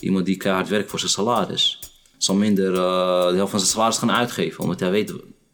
Iemand 0.01 0.27
die 0.27 0.37
keihard 0.37 0.69
werkt 0.69 0.91
voor 0.91 0.99
zijn 0.99 1.11
salaris, 1.11 1.79
zal 2.19 2.35
minder 2.35 2.73
uh, 2.73 3.29
de 3.29 3.35
helft 3.35 3.51
van 3.51 3.61
zijn 3.61 3.73
salaris 3.73 3.99
gaan 3.99 4.11
uitgeven. 4.11 4.63
Omdat 4.63 4.81
hij 4.81 4.91
weet 4.91 5.09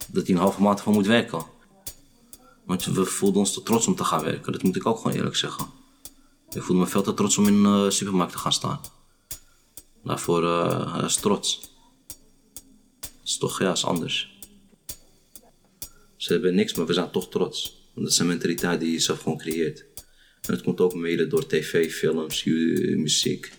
dat 0.09 0.27
hij 0.27 0.35
een 0.35 0.41
halve 0.41 0.63
maand 0.63 0.81
voor 0.81 0.93
moet 0.93 1.07
werken. 1.07 1.45
Want 2.65 2.85
we 2.85 3.05
voelden 3.05 3.39
ons 3.39 3.53
te 3.53 3.63
trots 3.63 3.87
om 3.87 3.95
te 3.95 4.05
gaan 4.05 4.25
werken. 4.25 4.53
Dat 4.53 4.63
moet 4.63 4.77
ik 4.77 4.87
ook 4.87 4.97
gewoon 4.97 5.17
eerlijk 5.17 5.37
zeggen. 5.37 5.67
Ik 6.51 6.63
voelde 6.63 6.83
me 6.83 6.89
veel 6.89 7.03
te 7.03 7.15
trots 7.15 7.39
om 7.39 7.47
in 7.47 7.63
de 7.63 7.69
uh, 7.85 7.91
supermarkt 7.91 8.33
te 8.33 8.39
gaan 8.39 8.53
staan. 8.53 8.81
Daarvoor 10.05 10.43
uh, 10.43 11.03
is 11.05 11.17
trots. 11.17 11.77
Is 13.29 13.39
toch, 13.39 13.59
ja, 13.59 13.73
is 13.73 13.85
anders. 13.85 14.39
Ze 16.17 16.33
hebben 16.33 16.55
niks, 16.55 16.75
maar 16.75 16.87
we 16.87 16.93
zijn 16.93 17.11
toch 17.11 17.29
trots. 17.29 17.91
Want 17.95 18.07
dat 18.07 18.13
is 18.13 18.19
een 18.19 18.27
mentaliteit 18.27 18.81
die 18.81 18.93
je 18.93 18.99
zelf 18.99 19.21
gewoon 19.21 19.39
creëert. 19.39 19.87
En 20.41 20.53
het 20.53 20.63
komt 20.63 20.81
ook 20.81 20.95
mede 20.95 21.27
door 21.27 21.47
tv, 21.47 21.93
films, 21.93 22.45
muziek. 22.45 23.53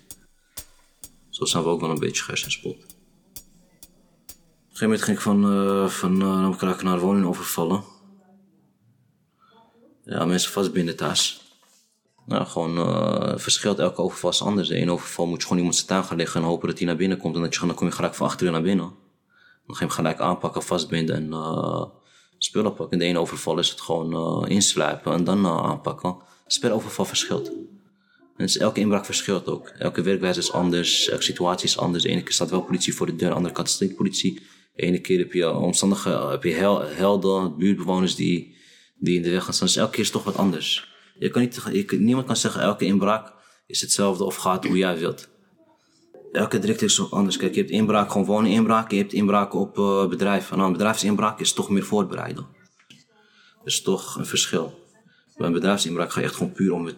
Zo 1.29 1.45
zijn 1.45 1.63
we 1.63 1.69
ook 1.69 1.81
wel 1.81 1.89
een 1.89 1.99
beetje 1.99 2.23
hersenspot. 2.27 2.75
Op 2.75 2.81
een 2.81 4.77
gegeven 4.77 4.85
moment 4.85 5.01
ging 5.01 5.17
ik 5.17 5.23
van, 5.23 5.53
uh, 5.53 5.89
van 5.89 6.21
uh, 6.21 6.81
naar 6.81 6.99
woning 6.99 7.25
overvallen. 7.25 7.83
Ja, 10.05 10.25
mensen 10.25 10.51
vastbinden 10.51 10.95
thuis. 10.95 11.41
Nou, 12.25 12.45
gewoon 12.45 12.77
uh, 12.77 13.37
verschilt 13.37 13.79
elke 13.79 14.01
overval 14.01 14.29
is 14.29 14.41
anders. 14.41 14.67
De 14.67 14.75
ene 14.75 14.91
overval 14.91 15.27
moet 15.27 15.37
je 15.37 15.43
gewoon 15.43 15.57
iemand 15.57 15.75
zijn 15.75 16.03
gaan 16.03 16.17
liggen 16.17 16.41
en 16.41 16.47
hopen 16.47 16.67
dat 16.67 16.77
hij 16.77 16.87
naar 16.87 16.95
binnen 16.95 17.17
komt. 17.17 17.35
En 17.35 17.41
dat 17.41 17.53
je, 17.53 17.59
dan 17.59 17.75
kom 17.75 17.87
je 17.87 17.93
gelijk 17.93 18.15
van 18.15 18.27
achteren 18.27 18.53
naar 18.53 18.61
binnen. 18.61 19.07
Hem 19.77 19.89
gelijk 19.89 20.19
aanpakken, 20.19 20.63
vastbinden 20.63 21.15
en 21.15 21.27
uh, 21.27 21.85
spullen 22.37 22.73
pakken. 22.73 22.91
In 22.91 22.99
de 22.99 23.05
ene 23.05 23.19
overval 23.19 23.59
is 23.59 23.69
het 23.69 23.81
gewoon 23.81 24.43
uh, 24.43 24.49
insluipen 24.49 25.13
en 25.13 25.23
dan 25.23 25.47
aanpakken. 25.47 26.17
Per 26.59 26.71
overval 26.71 27.05
verschilt. 27.05 27.47
En 27.47 28.45
dus 28.45 28.57
elke 28.57 28.79
inbraak 28.79 29.05
verschilt 29.05 29.47
ook. 29.47 29.67
Elke 29.67 30.01
werkwijze 30.01 30.39
is 30.39 30.51
anders, 30.51 31.09
elke 31.09 31.23
situatie 31.23 31.67
is 31.67 31.77
anders. 31.77 32.03
De 32.03 32.09
ene 32.09 32.23
keer 32.23 32.33
staat 32.33 32.49
wel 32.49 32.61
politie 32.61 32.95
voor 32.95 33.05
de 33.05 33.15
deur, 33.15 33.29
de 33.29 33.35
andere 33.35 33.53
kant 33.53 33.69
staat 33.69 33.95
politie. 33.95 34.41
De 34.75 34.81
ene 34.81 34.99
keer 34.99 35.19
heb 35.19 35.33
je 35.33 35.53
omstandige, 35.53 36.09
heb 36.09 36.43
je 36.43 36.53
hel, 36.53 36.81
helden, 36.81 37.57
buurtbewoners 37.57 38.15
die, 38.15 38.55
die 38.95 39.15
in 39.15 39.21
de 39.21 39.29
weg 39.29 39.43
gaan 39.43 39.53
staan. 39.53 39.67
Dus 39.67 39.75
elke 39.75 39.91
keer 39.91 40.03
is 40.03 40.09
toch 40.09 40.23
wat 40.23 40.37
anders. 40.37 40.87
Je 41.19 41.29
kan 41.29 41.41
niet, 41.41 41.61
je, 41.71 41.85
niemand 41.99 42.25
kan 42.25 42.35
zeggen 42.35 42.61
elke 42.61 42.85
inbraak 42.85 43.33
is 43.67 43.81
hetzelfde 43.81 44.23
of 44.23 44.35
gaat 44.35 44.65
hoe 44.65 44.77
jij 44.77 44.97
wilt. 44.97 45.29
Elke 46.31 46.59
direct 46.59 46.81
is 46.81 47.11
anders. 47.11 47.37
Kijk, 47.37 47.53
je 47.53 47.59
hebt 47.59 47.71
inbraak, 47.71 48.11
gewoon 48.11 48.27
wonen 48.27 48.51
inbraak. 48.51 48.91
Je 48.91 48.97
hebt 48.97 49.13
inbraak 49.13 49.53
op 49.53 49.77
uh, 49.77 50.07
bedrijven. 50.07 50.55
Nou, 50.55 50.67
een 50.67 50.77
bedrijfsinbraak 50.77 51.39
is 51.39 51.53
toch 51.53 51.69
meer 51.69 51.83
voorbereiden. 51.83 52.45
Dat 53.57 53.67
is 53.67 53.81
toch 53.81 54.15
een 54.15 54.25
verschil. 54.25 54.79
Bij 55.37 55.47
een 55.47 55.53
bedrijfsinbraak 55.53 56.11
ga 56.11 56.19
je 56.19 56.25
echt 56.25 56.35
gewoon 56.35 56.51
puur 56.51 56.73
om 56.73 56.85
het 56.85 56.95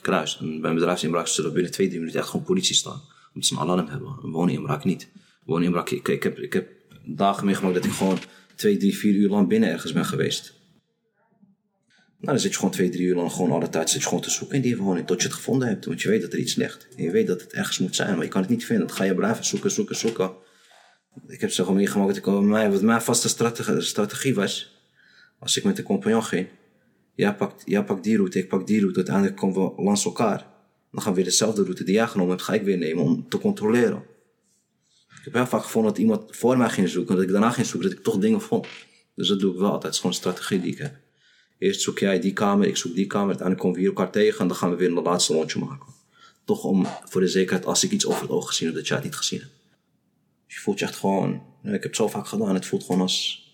kruis. 0.00 0.38
En 0.40 0.60
bij 0.60 0.70
een 0.70 0.76
bedrijfsinbraak 0.76 1.26
zullen 1.26 1.52
binnen 1.52 1.72
twee, 1.72 1.86
drie 1.86 1.98
minuten 1.98 2.20
echt 2.20 2.28
gewoon 2.28 2.46
politie 2.46 2.74
staan. 2.74 3.02
Omdat 3.34 3.48
ze 3.48 3.54
een 3.54 3.60
alarm 3.60 3.88
hebben. 3.88 4.18
Een 4.22 4.30
woninginbraak 4.30 4.84
niet. 4.84 5.08
Woninginbraak, 5.44 5.90
ik, 5.90 6.08
ik, 6.08 6.22
heb, 6.22 6.38
ik 6.38 6.52
heb 6.52 6.68
dagen 7.04 7.44
meegemaakt 7.46 7.74
dat 7.74 7.84
ik 7.84 7.92
gewoon 7.92 8.18
twee, 8.54 8.76
drie, 8.76 8.96
vier 8.96 9.14
uur 9.14 9.28
lang 9.28 9.48
binnen 9.48 9.68
ergens 9.68 9.92
ben 9.92 10.04
geweest. 10.04 10.59
Nou, 12.20 12.32
dan 12.32 12.40
zit 12.40 12.50
je 12.50 12.56
gewoon 12.56 12.72
twee, 12.72 12.88
drie 12.90 13.06
uur 13.06 13.14
lang 13.14 13.32
gewoon 13.32 13.50
alle 13.50 13.68
tijd 13.68 13.90
zit 13.90 14.02
je 14.02 14.08
gewoon 14.08 14.22
te 14.22 14.30
zoeken 14.30 14.56
in 14.56 14.62
die 14.62 14.76
woning 14.76 15.06
tot 15.06 15.20
je 15.20 15.26
het 15.26 15.36
gevonden 15.36 15.68
hebt. 15.68 15.84
Want 15.84 16.02
je 16.02 16.08
weet 16.08 16.20
dat 16.20 16.32
er 16.32 16.38
iets 16.38 16.54
ligt. 16.54 16.88
En 16.96 17.02
je 17.02 17.10
weet 17.10 17.26
dat 17.26 17.40
het 17.40 17.52
ergens 17.52 17.78
moet 17.78 17.96
zijn, 17.96 18.14
maar 18.14 18.24
je 18.24 18.30
kan 18.30 18.40
het 18.40 18.50
niet 18.50 18.64
vinden. 18.64 18.86
Dan 18.86 18.96
ga 18.96 19.04
je 19.04 19.14
blijven 19.14 19.44
zoeken, 19.44 19.70
zoeken, 19.70 19.96
zoeken. 19.96 20.32
Ik 21.26 21.40
heb 21.40 21.50
zo 21.50 21.62
gewoon 21.62 21.78
meegemaakt 21.78 22.24
dat 22.24 22.42
mij, 22.42 22.70
wat 22.70 22.82
mijn 22.82 23.02
vaste 23.02 23.28
strategie, 23.28 23.80
strategie 23.80 24.34
was. 24.34 24.78
Als 25.38 25.56
ik 25.56 25.64
met 25.64 25.78
een 25.78 25.84
compagnon 25.84 26.24
ging. 26.24 26.48
Jij 27.14 27.34
pakt, 27.34 27.62
jij 27.66 27.84
pakt 27.84 28.04
die 28.04 28.16
route, 28.16 28.38
ik 28.38 28.48
pak 28.48 28.66
die 28.66 28.80
route. 28.80 28.96
Uiteindelijk 28.96 29.36
komen 29.36 29.74
we 29.74 29.82
langs 29.82 30.04
elkaar. 30.04 30.46
Dan 30.90 31.02
gaan 31.02 31.10
we 31.10 31.16
weer 31.16 31.28
dezelfde 31.28 31.62
route 31.62 31.84
die 31.84 31.94
jij 31.94 32.06
genomen 32.06 32.30
hebt, 32.30 32.42
ga 32.42 32.52
ik 32.52 32.62
weer 32.62 32.78
nemen 32.78 33.02
om 33.02 33.28
te 33.28 33.38
controleren. 33.38 34.02
Ik 35.18 35.24
heb 35.24 35.34
heel 35.34 35.46
vaak 35.46 35.62
gevonden 35.62 35.90
dat 35.90 36.00
iemand 36.00 36.36
voor 36.36 36.56
mij 36.56 36.68
ging 36.68 36.88
zoeken. 36.88 37.14
Dat 37.14 37.24
ik 37.24 37.30
daarna 37.30 37.50
ging 37.50 37.66
zoeken, 37.66 37.88
dat 37.88 37.98
ik 37.98 38.04
toch 38.04 38.18
dingen 38.18 38.40
vond. 38.40 38.66
Dus 39.14 39.28
dat 39.28 39.40
doe 39.40 39.52
ik 39.52 39.58
wel 39.58 39.70
altijd. 39.70 39.82
Het 39.82 39.92
is 39.92 39.98
gewoon 39.98 40.12
een 40.12 40.20
strategie 40.22 40.60
die 40.60 40.72
ik 40.72 40.78
heb. 40.78 40.99
Eerst 41.60 41.80
zoek 41.80 41.98
jij 41.98 42.20
die 42.20 42.32
kamer, 42.32 42.66
ik 42.66 42.76
zoek 42.76 42.94
die 42.94 43.06
kamer. 43.06 43.26
Uiteindelijk 43.26 43.60
komen 43.60 43.76
we 43.76 43.86
hier 43.86 43.96
elkaar 43.96 44.12
tegen 44.12 44.40
en 44.40 44.48
dan 44.48 44.56
gaan 44.56 44.70
we 44.70 44.76
weer 44.76 44.88
een 44.88 45.02
laatste 45.02 45.32
rondje 45.32 45.58
maken. 45.58 45.86
Toch 46.44 46.64
om 46.64 46.86
voor 47.04 47.20
de 47.20 47.28
zekerheid, 47.28 47.66
als 47.66 47.84
ik 47.84 47.90
iets 47.90 48.06
over 48.06 48.22
het 48.22 48.30
oog 48.30 48.46
gezien 48.46 48.68
heb, 48.68 48.76
dat 48.76 48.86
jij 48.86 48.96
het 48.96 49.04
niet 49.04 49.16
gezien 49.16 49.40
hebt. 49.40 49.52
Dus 50.46 50.54
je 50.54 50.60
voelt 50.60 50.78
je 50.78 50.84
echt 50.84 50.96
gewoon, 50.96 51.34
ik 51.62 51.70
heb 51.70 51.82
het 51.82 51.96
zo 51.96 52.08
vaak 52.08 52.26
gedaan, 52.26 52.54
het 52.54 52.66
voelt 52.66 52.84
gewoon 52.84 53.00
als, 53.00 53.48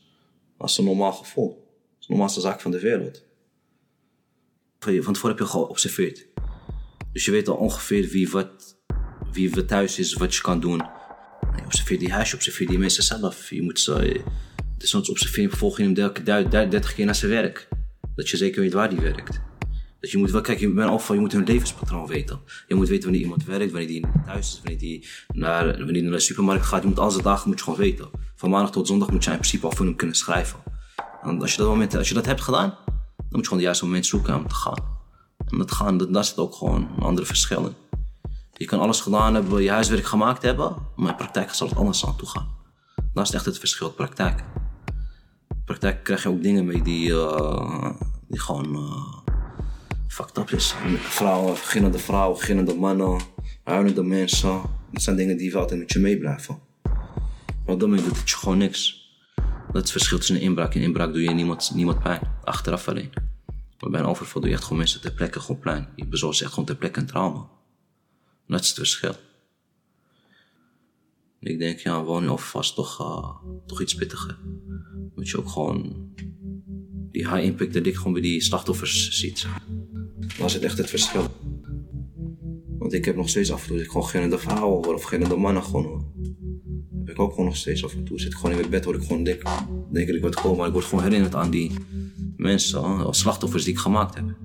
als 0.56 0.78
een 0.78 0.84
normaal 0.84 1.12
gevoel. 1.12 1.48
Het 1.48 2.00
is 2.00 2.06
de 2.06 2.12
normaalste 2.12 2.40
zaak 2.40 2.60
van 2.60 2.70
de 2.70 2.80
wereld. 2.80 3.22
Van 4.78 5.12
tevoren 5.12 5.36
heb 5.36 5.38
je 5.38 5.52
geobserveerd. 5.52 6.26
Dus 7.12 7.24
je 7.24 7.30
weet 7.30 7.48
al 7.48 7.56
ongeveer 7.56 8.08
wie 8.08 8.30
wat, 8.30 8.76
wie 9.32 9.50
wat 9.50 9.68
thuis 9.68 9.98
is, 9.98 10.12
wat 10.12 10.34
je 10.34 10.40
kan 10.40 10.60
doen. 10.60 10.82
Je 11.56 11.64
observeert 11.64 12.00
die 12.00 12.12
huis, 12.12 12.30
je 12.30 12.36
observeert 12.36 12.68
die 12.68 12.78
mensen 12.78 13.02
zelf. 13.02 13.50
Je 13.50 13.62
moet 13.62 13.80
ze, 13.80 14.20
dus 14.78 14.90
soms 14.90 15.10
observeren, 15.10 15.50
vervolg 15.50 15.76
je 15.76 15.82
hem 15.82 15.94
30 16.34 16.94
keer 16.94 17.04
naar 17.04 17.14
zijn 17.14 17.30
werk. 17.30 17.68
Dat 18.16 18.28
je 18.28 18.36
zeker 18.36 18.60
weet 18.60 18.72
waar 18.72 18.88
die 18.88 19.00
werkt. 19.00 19.40
Dat 20.00 20.10
je 20.10 20.18
moet 20.18 20.30
wel, 20.30 20.40
kijk, 20.40 20.58
je 20.58 20.72
bent 20.72 20.90
al 20.90 20.98
van, 20.98 21.14
je 21.14 21.20
moet 21.20 21.32
hun 21.32 21.44
levenspatroon 21.44 22.06
weten. 22.06 22.40
Je 22.68 22.74
moet 22.74 22.88
weten 22.88 23.04
wanneer 23.04 23.20
iemand 23.20 23.44
werkt, 23.44 23.70
wanneer 23.70 23.88
die 23.88 24.04
thuis 24.26 24.46
is, 24.46 24.60
wanneer 24.62 24.78
die 24.78 25.06
naar, 25.32 25.64
wanneer 25.64 26.02
naar 26.02 26.12
de 26.12 26.18
supermarkt 26.18 26.66
gaat. 26.66 26.82
Je 26.82 26.88
moet 26.88 26.98
al 26.98 27.10
zijn 27.10 27.24
dagen 27.24 27.48
moet 27.48 27.58
je 27.58 27.64
gewoon 27.64 27.78
weten. 27.78 28.08
Van 28.34 28.50
maandag 28.50 28.70
tot 28.70 28.86
zondag 28.86 29.10
moet 29.10 29.24
je 29.24 29.30
in 29.30 29.36
principe 29.36 29.66
al 29.66 29.72
voor 29.72 29.86
hem 29.86 29.96
kunnen 29.96 30.16
schrijven. 30.16 30.58
En 31.22 31.40
als 31.40 31.50
je 31.50 31.58
dat, 31.58 31.68
moment, 31.68 31.96
als 31.96 32.08
je 32.08 32.14
dat 32.14 32.26
hebt 32.26 32.40
gedaan, 32.40 32.78
dan 32.86 33.26
moet 33.28 33.40
je 33.40 33.44
gewoon 33.44 33.58
de 33.58 33.64
juiste 33.64 33.84
moment 33.84 34.06
zoeken 34.06 34.34
om 34.34 34.48
te 34.48 34.54
gaan. 34.54 34.84
En 35.48 35.58
dat 35.58 35.72
gaan, 35.72 35.98
dat, 35.98 36.12
daar 36.12 36.24
zit 36.24 36.36
ook 36.36 36.54
gewoon 36.54 36.88
een 36.96 37.02
andere 37.02 37.26
verschil. 37.26 37.74
Je 38.52 38.64
kan 38.64 38.80
alles 38.80 39.00
gedaan 39.00 39.34
hebben, 39.34 39.62
je 39.62 39.70
huiswerk 39.70 40.06
gemaakt 40.06 40.42
hebben, 40.42 40.76
maar 40.96 41.10
in 41.10 41.16
praktijk 41.16 41.54
zal 41.54 41.68
het 41.68 41.76
anders 41.76 42.06
aan 42.06 42.16
toe 42.16 42.28
gaan. 42.28 42.48
Dat 43.14 43.28
is 43.28 43.34
echt 43.34 43.44
het 43.44 43.58
verschil, 43.58 43.90
praktijk. 43.90 44.44
Praktijk 45.66 46.04
krijg 46.04 46.22
je 46.22 46.28
ook 46.28 46.42
dingen 46.42 46.64
mee 46.64 46.82
die, 46.82 47.08
uh, 47.08 47.90
die 48.28 48.40
gewoon 48.40 48.76
uh, 48.76 49.32
fucked 50.08 50.38
up 50.38 50.50
is. 50.50 50.74
Vrouwen, 50.98 51.52
beginnende 51.52 51.98
vrouwen, 51.98 52.38
beginnende 52.38 52.74
mannen, 52.74 53.20
huilende 53.64 54.02
mensen. 54.02 54.62
Dat 54.90 55.02
zijn 55.02 55.16
dingen 55.16 55.36
die 55.36 55.56
altijd 55.56 55.80
met 55.80 55.92
je 55.92 55.98
meeblijven. 55.98 56.58
Dat 57.64 57.80
moment 57.80 58.04
doet 58.04 58.18
het 58.18 58.30
je 58.30 58.36
gewoon 58.36 58.58
niks. 58.58 59.10
Dat 59.66 59.74
is 59.74 59.80
het 59.80 59.90
verschil 59.90 60.18
tussen 60.18 60.36
een 60.36 60.42
inbraak 60.42 60.74
en 60.74 60.80
inbraak 60.80 61.12
doe 61.12 61.22
je 61.22 61.30
niemand, 61.30 61.72
niemand 61.74 62.02
pijn. 62.02 62.20
Achteraf 62.44 62.88
alleen. 62.88 63.10
Maar 63.80 63.90
bij 63.90 64.00
een 64.00 64.06
overval 64.06 64.40
doe 64.40 64.50
je 64.50 64.56
echt 64.56 64.64
gewoon 64.64 64.78
mensen 64.78 65.00
ter 65.00 65.12
plekke 65.12 65.40
gewoon 65.40 65.60
pijn. 65.60 65.88
Je 65.96 66.06
bezorgt 66.06 66.40
echt 66.40 66.50
gewoon 66.50 66.64
ter 66.64 66.76
plekke 66.76 67.00
een 67.00 67.06
trauma. 67.06 67.46
Dat 68.46 68.60
is 68.60 68.68
het 68.68 68.76
verschil. 68.76 69.14
Ik 71.46 71.58
denk, 71.58 71.78
ja, 71.78 72.04
woningoverval 72.04 72.60
is 72.60 72.72
toch, 72.72 73.00
uh, 73.00 73.50
toch 73.66 73.82
iets 73.82 73.94
pittiger. 73.94 74.38
Moet 75.14 75.28
je 75.28 75.38
ook 75.38 75.48
gewoon 75.48 76.10
die 77.10 77.28
high 77.28 77.44
impact 77.44 77.72
dat 77.72 77.86
ik 77.86 77.96
gewoon 77.96 78.12
bij 78.12 78.22
die 78.22 78.40
slachtoffers 78.40 79.10
ziet. 79.10 79.46
Is 80.44 80.52
het 80.52 80.62
echt 80.62 80.78
het 80.78 80.90
verschil. 80.90 81.26
Want 82.78 82.92
ik 82.92 83.04
heb 83.04 83.16
nog 83.16 83.28
steeds 83.28 83.52
af 83.52 83.62
en 83.62 83.68
toe, 83.68 83.80
ik 83.80 83.90
gewoon 83.90 84.06
geen 84.06 84.38
vrouwen 84.38 84.84
hoor 84.84 84.94
of 84.94 85.02
geen 85.02 85.40
mannen 85.40 85.62
gewoon 85.62 85.84
hoor. 85.84 86.04
heb 87.04 87.14
ik 87.14 87.20
ook 87.20 87.30
gewoon 87.30 87.46
nog 87.46 87.56
steeds 87.56 87.84
af 87.84 87.94
en 87.94 88.04
toe. 88.04 88.20
Zit 88.20 88.32
ik 88.32 88.36
gewoon 88.36 88.50
in 88.50 88.58
mijn 88.58 88.70
bed, 88.70 88.84
word 88.84 88.96
ik 88.96 89.06
gewoon 89.06 89.24
dik. 89.24 89.42
Denk 89.92 90.08
ik 90.08 90.20
word 90.20 90.36
gewoon, 90.36 90.56
maar 90.56 90.66
ik 90.66 90.72
word 90.72 90.84
gewoon 90.84 91.04
herinnerd 91.04 91.34
aan 91.34 91.50
die 91.50 91.72
mensen, 92.36 92.82
als 92.82 93.18
slachtoffers 93.18 93.64
die 93.64 93.72
ik 93.72 93.78
gemaakt 93.78 94.14
heb. 94.14 94.36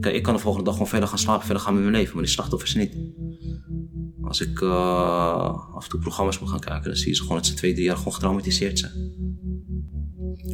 Kijk, 0.00 0.14
ik 0.14 0.22
kan 0.22 0.34
de 0.34 0.40
volgende 0.40 0.64
dag 0.64 0.74
gewoon 0.74 0.88
verder 0.88 1.08
gaan 1.08 1.18
slapen, 1.18 1.44
verder 1.44 1.62
gaan 1.62 1.74
met 1.74 1.82
mijn 1.82 1.94
leven, 1.94 2.14
maar 2.14 2.24
die 2.24 2.32
slachtoffers 2.32 2.74
niet. 2.74 2.96
Als 4.22 4.40
ik 4.40 4.60
uh, 4.60 5.74
af 5.74 5.84
en 5.84 5.90
toe 5.90 6.00
programma's 6.00 6.38
moet 6.38 6.48
gaan 6.48 6.60
kijken, 6.60 6.84
dan 6.84 6.96
zie 6.96 7.08
je 7.08 7.14
ze 7.14 7.22
gewoon 7.22 7.36
dat 7.36 7.46
ze 7.46 7.54
twee, 7.54 7.72
drie 7.72 7.84
jaar 7.84 7.96
gewoon 7.96 8.12
getraumatiseerd 8.12 8.78
zijn. 8.78 8.92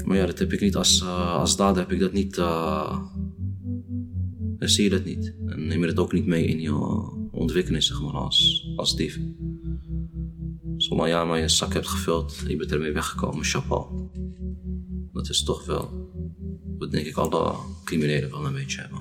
Maar 0.05 0.17
ja, 0.17 0.27
dat 0.27 0.39
heb 0.39 0.53
ik 0.53 0.61
niet 0.61 0.77
als, 0.77 1.01
uh, 1.03 1.35
als 1.35 1.57
dader, 1.57 1.83
heb 1.83 1.93
ik 1.93 2.01
dat 2.01 2.13
niet. 2.13 2.37
Uh, 2.37 2.99
dan 4.59 4.69
zie 4.69 4.85
je 4.85 4.91
dat 4.91 5.05
niet. 5.05 5.35
En 5.47 5.67
neem 5.67 5.81
je 5.81 5.87
dat 5.87 5.99
ook 5.99 6.13
niet 6.13 6.27
mee 6.27 6.47
in 6.47 6.61
je 6.61 6.75
ontwikkeling, 7.31 7.83
zeg 7.83 8.03
maar, 8.03 8.13
als, 8.13 8.69
als 8.77 8.97
dief. 8.97 9.21
Zolang 10.77 11.09
jij 11.09 11.25
maar 11.25 11.39
je 11.39 11.49
zak 11.49 11.73
hebt 11.73 11.89
gevuld 11.89 12.43
je 12.47 12.57
bent 12.57 12.73
ermee 12.73 12.93
weggekomen, 12.93 13.45
chapeau. 13.45 14.09
Dat 15.13 15.29
is 15.29 15.43
toch 15.43 15.67
wel 15.67 16.11
wat 16.79 16.91
denk 16.91 17.07
ik 17.07 17.17
alle 17.17 17.55
criminelen 17.85 18.31
wel 18.31 18.47
een 18.47 18.53
beetje 18.53 18.81
hebben. 18.81 19.01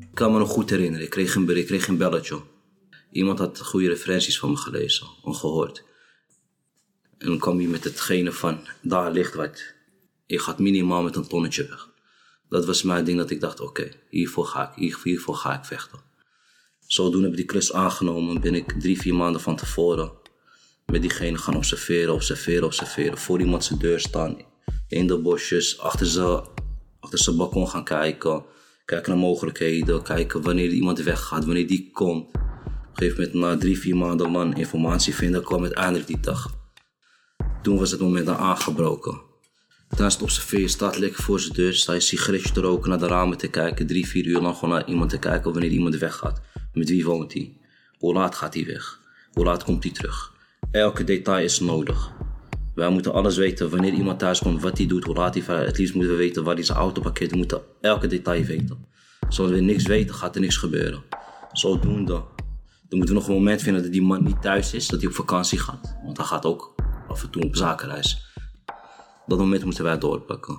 Ik 0.00 0.14
kan 0.14 0.32
me 0.32 0.38
nog 0.38 0.50
goed 0.50 0.70
herinneren, 0.70 1.04
ik 1.04 1.10
kreeg 1.10 1.34
een, 1.34 1.56
ik 1.56 1.66
kreeg 1.66 1.88
een 1.88 1.96
belletje. 1.96 2.40
Iemand 3.10 3.38
had 3.38 3.60
goede 3.60 3.88
referenties 3.88 4.38
van 4.38 4.50
me 4.50 4.56
gelezen 4.56 5.06
of 5.22 5.38
gehoord. 5.38 5.84
En 7.18 7.26
dan 7.26 7.38
kwam 7.38 7.58
hij 7.58 7.66
met 7.66 7.84
hetgene 7.84 8.32
van, 8.32 8.60
daar 8.82 9.12
ligt 9.12 9.34
wat. 9.34 9.74
Je 10.26 10.38
gaat 10.38 10.58
minimaal 10.58 11.02
met 11.02 11.16
een 11.16 11.28
tonnetje 11.28 11.66
weg. 11.68 11.88
Dat 12.48 12.66
was 12.66 12.82
mijn 12.82 13.04
ding 13.04 13.18
dat 13.18 13.30
ik 13.30 13.40
dacht, 13.40 13.60
oké, 13.60 13.88
hiervoor 14.10 14.46
ga 14.46 14.72
ik, 14.76 14.96
hiervoor 15.02 15.34
ga 15.34 15.58
ik 15.58 15.64
vechten. 15.64 16.00
Zodoende 16.86 17.22
heb 17.22 17.30
ik 17.30 17.36
die 17.36 17.46
klus 17.46 17.72
aangenomen, 17.72 18.40
ben 18.40 18.54
ik 18.54 18.80
drie, 18.80 19.00
vier 19.00 19.14
maanden 19.14 19.40
van 19.40 19.56
tevoren 19.56 20.12
met 20.90 21.00
diegene 21.00 21.38
gaan 21.38 21.56
observeren, 21.56 22.14
observeren, 22.14 22.64
observeren. 22.64 23.18
Voor 23.18 23.40
iemand 23.40 23.64
zijn 23.64 23.78
deur 23.78 24.00
staan, 24.00 24.36
in 24.88 25.06
de 25.06 25.18
bosjes, 25.18 25.78
achter 25.78 26.06
zijn, 26.06 26.40
achter 27.00 27.18
zijn 27.18 27.36
balkon 27.36 27.68
gaan 27.68 27.84
kijken. 27.84 28.44
Kijken 28.84 29.10
naar 29.10 29.20
mogelijkheden, 29.20 30.02
kijken 30.02 30.42
wanneer 30.42 30.70
iemand 30.70 30.98
weggaat, 30.98 31.44
wanneer 31.44 31.66
die 31.66 31.90
komt. 31.92 32.30
Gegeven 33.00 33.30
moment, 33.30 33.52
na 33.52 33.56
drie, 33.56 33.78
vier 33.78 33.96
maanden 33.96 34.30
man 34.30 34.56
informatie 34.56 35.14
vinden, 35.14 35.42
kwam 35.42 35.62
uiteindelijk 35.62 36.06
die 36.06 36.20
dag. 36.20 36.58
Toen 37.62 37.78
was 37.78 37.90
het 37.90 38.00
moment 38.00 38.26
dan 38.26 38.36
aangebroken. 38.36 39.20
Tijdens 39.88 40.14
het 40.14 40.22
observeren 40.22 40.68
staat 40.68 40.98
lekker 40.98 41.22
voor 41.22 41.40
zijn 41.40 41.52
deur, 41.52 41.74
sta 41.74 41.92
je 41.92 42.00
sigaretje 42.00 42.52
te 42.52 42.60
roken, 42.60 42.88
naar 42.88 42.98
de 42.98 43.06
ramen 43.06 43.38
te 43.38 43.48
kijken. 43.48 43.86
Drie, 43.86 44.06
vier 44.06 44.26
uur 44.26 44.40
lang 44.40 44.56
gewoon 44.56 44.74
naar 44.74 44.88
iemand 44.88 45.10
te 45.10 45.18
kijken 45.18 45.52
wanneer 45.52 45.70
iemand 45.70 45.96
weggaat. 45.96 46.40
Met 46.72 46.88
wie 46.88 47.04
woont 47.04 47.32
hij? 47.32 47.56
Hoe 47.98 48.12
laat 48.12 48.34
gaat 48.34 48.54
hij 48.54 48.66
weg? 48.66 48.98
Hoe 49.32 49.44
laat 49.44 49.64
komt 49.64 49.82
hij 49.82 49.92
terug? 49.92 50.32
Elke 50.70 51.04
detail 51.04 51.44
is 51.44 51.60
nodig. 51.60 52.12
Wij 52.74 52.90
moeten 52.90 53.12
alles 53.12 53.36
weten 53.36 53.70
wanneer 53.70 53.92
iemand 53.92 54.18
thuis 54.18 54.38
komt, 54.38 54.62
wat 54.62 54.78
hij 54.78 54.86
doet, 54.86 55.04
hoe 55.04 55.14
laat 55.14 55.34
hij 55.34 55.42
vaart. 55.42 55.66
Het 55.66 55.78
liefst 55.78 55.94
moeten 55.94 56.12
we 56.12 56.18
weten 56.18 56.44
waar 56.44 56.54
hij 56.54 56.64
zijn 56.64 56.78
auto 56.78 57.00
parkeert. 57.00 57.30
We 57.30 57.36
moeten 57.36 57.60
elke 57.80 58.06
detail 58.06 58.44
weten. 58.44 58.86
Zoals 59.28 59.50
we 59.50 59.60
niks 59.60 59.86
weten, 59.86 60.14
gaat 60.14 60.34
er 60.34 60.40
niks 60.40 60.56
gebeuren. 60.56 61.02
Zodoende. 61.52 62.22
Dan 62.90 62.98
moeten 62.98 63.16
we 63.16 63.20
nog 63.20 63.30
een 63.30 63.36
moment 63.36 63.62
vinden 63.62 63.82
dat 63.82 63.92
die 63.92 64.02
man 64.02 64.24
niet 64.24 64.42
thuis 64.42 64.74
is, 64.74 64.88
dat 64.88 65.00
hij 65.00 65.08
op 65.08 65.14
vakantie 65.14 65.58
gaat. 65.58 65.96
Want 66.04 66.16
hij 66.16 66.26
gaat 66.26 66.44
ook 66.44 66.74
af 67.08 67.22
en 67.22 67.30
toe 67.30 67.42
op 67.42 67.56
zakenreis. 67.56 68.32
Dat 69.26 69.38
moment 69.38 69.64
moeten 69.64 69.84
wij 69.84 69.98
doorpakken. 69.98 70.58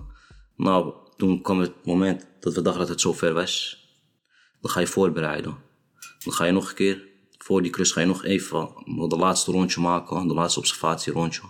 Nou, 0.55 0.93
toen 1.17 1.41
kwam 1.41 1.59
het 1.59 1.85
moment 1.85 2.27
dat 2.39 2.53
we 2.53 2.61
dachten 2.61 2.81
dat 2.81 2.89
het 2.89 3.01
zover 3.01 3.33
was. 3.33 3.85
Dan 4.61 4.71
ga 4.71 4.79
je 4.79 4.87
voorbereiden. 4.87 5.55
Dan 6.23 6.33
ga 6.33 6.45
je 6.45 6.51
nog 6.51 6.69
een 6.69 6.75
keer, 6.75 7.07
voor 7.37 7.61
die 7.61 7.71
klus 7.71 7.91
ga 7.91 7.99
je 7.99 8.07
nog 8.07 8.23
even 8.23 8.69
de 9.09 9.17
laatste 9.17 9.51
rondje 9.51 9.81
maken, 9.81 10.27
de 10.27 10.33
laatste 10.33 10.59
observatie 10.59 11.13
rondje. 11.13 11.41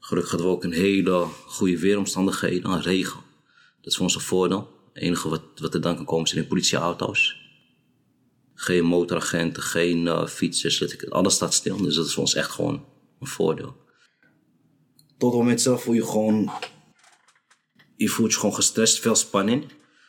Gelukkig 0.00 0.30
hadden 0.30 0.50
we 0.50 0.56
ook 0.56 0.64
een 0.64 0.72
hele 0.72 1.26
goede 1.46 1.78
weeromstandigheden, 1.78 2.80
regen. 2.82 3.20
Dat 3.76 3.92
is 3.92 3.94
voor 3.94 4.04
ons 4.04 4.14
een 4.14 4.20
voordeel. 4.20 4.70
Het 4.92 5.02
enige 5.02 5.28
wat, 5.28 5.42
wat 5.56 5.74
er 5.74 5.80
dan 5.80 5.96
kan 5.96 6.04
komen 6.04 6.28
zijn 6.28 6.46
politieauto's. 6.46 7.43
Geen 8.54 8.84
motoragenten, 8.84 9.62
geen 9.62 10.06
uh, 10.06 10.26
fietsers, 10.26 11.08
alles 11.08 11.34
staat 11.34 11.54
stil. 11.54 11.76
Dus 11.76 11.94
dat 11.94 12.06
is 12.06 12.12
voor 12.12 12.22
ons 12.22 12.34
echt 12.34 12.50
gewoon 12.50 12.84
een 13.20 13.26
voordeel. 13.26 13.76
Tot 15.18 15.30
het 15.30 15.40
moment 15.40 15.60
zelf 15.60 15.82
voel 15.82 15.94
je 15.94 16.06
gewoon... 16.06 16.50
Je 17.96 18.08
voelt 18.08 18.32
je 18.32 18.38
gewoon 18.38 18.54
gestrest, 18.54 19.00
veel 19.00 19.14
spanning. 19.14 19.64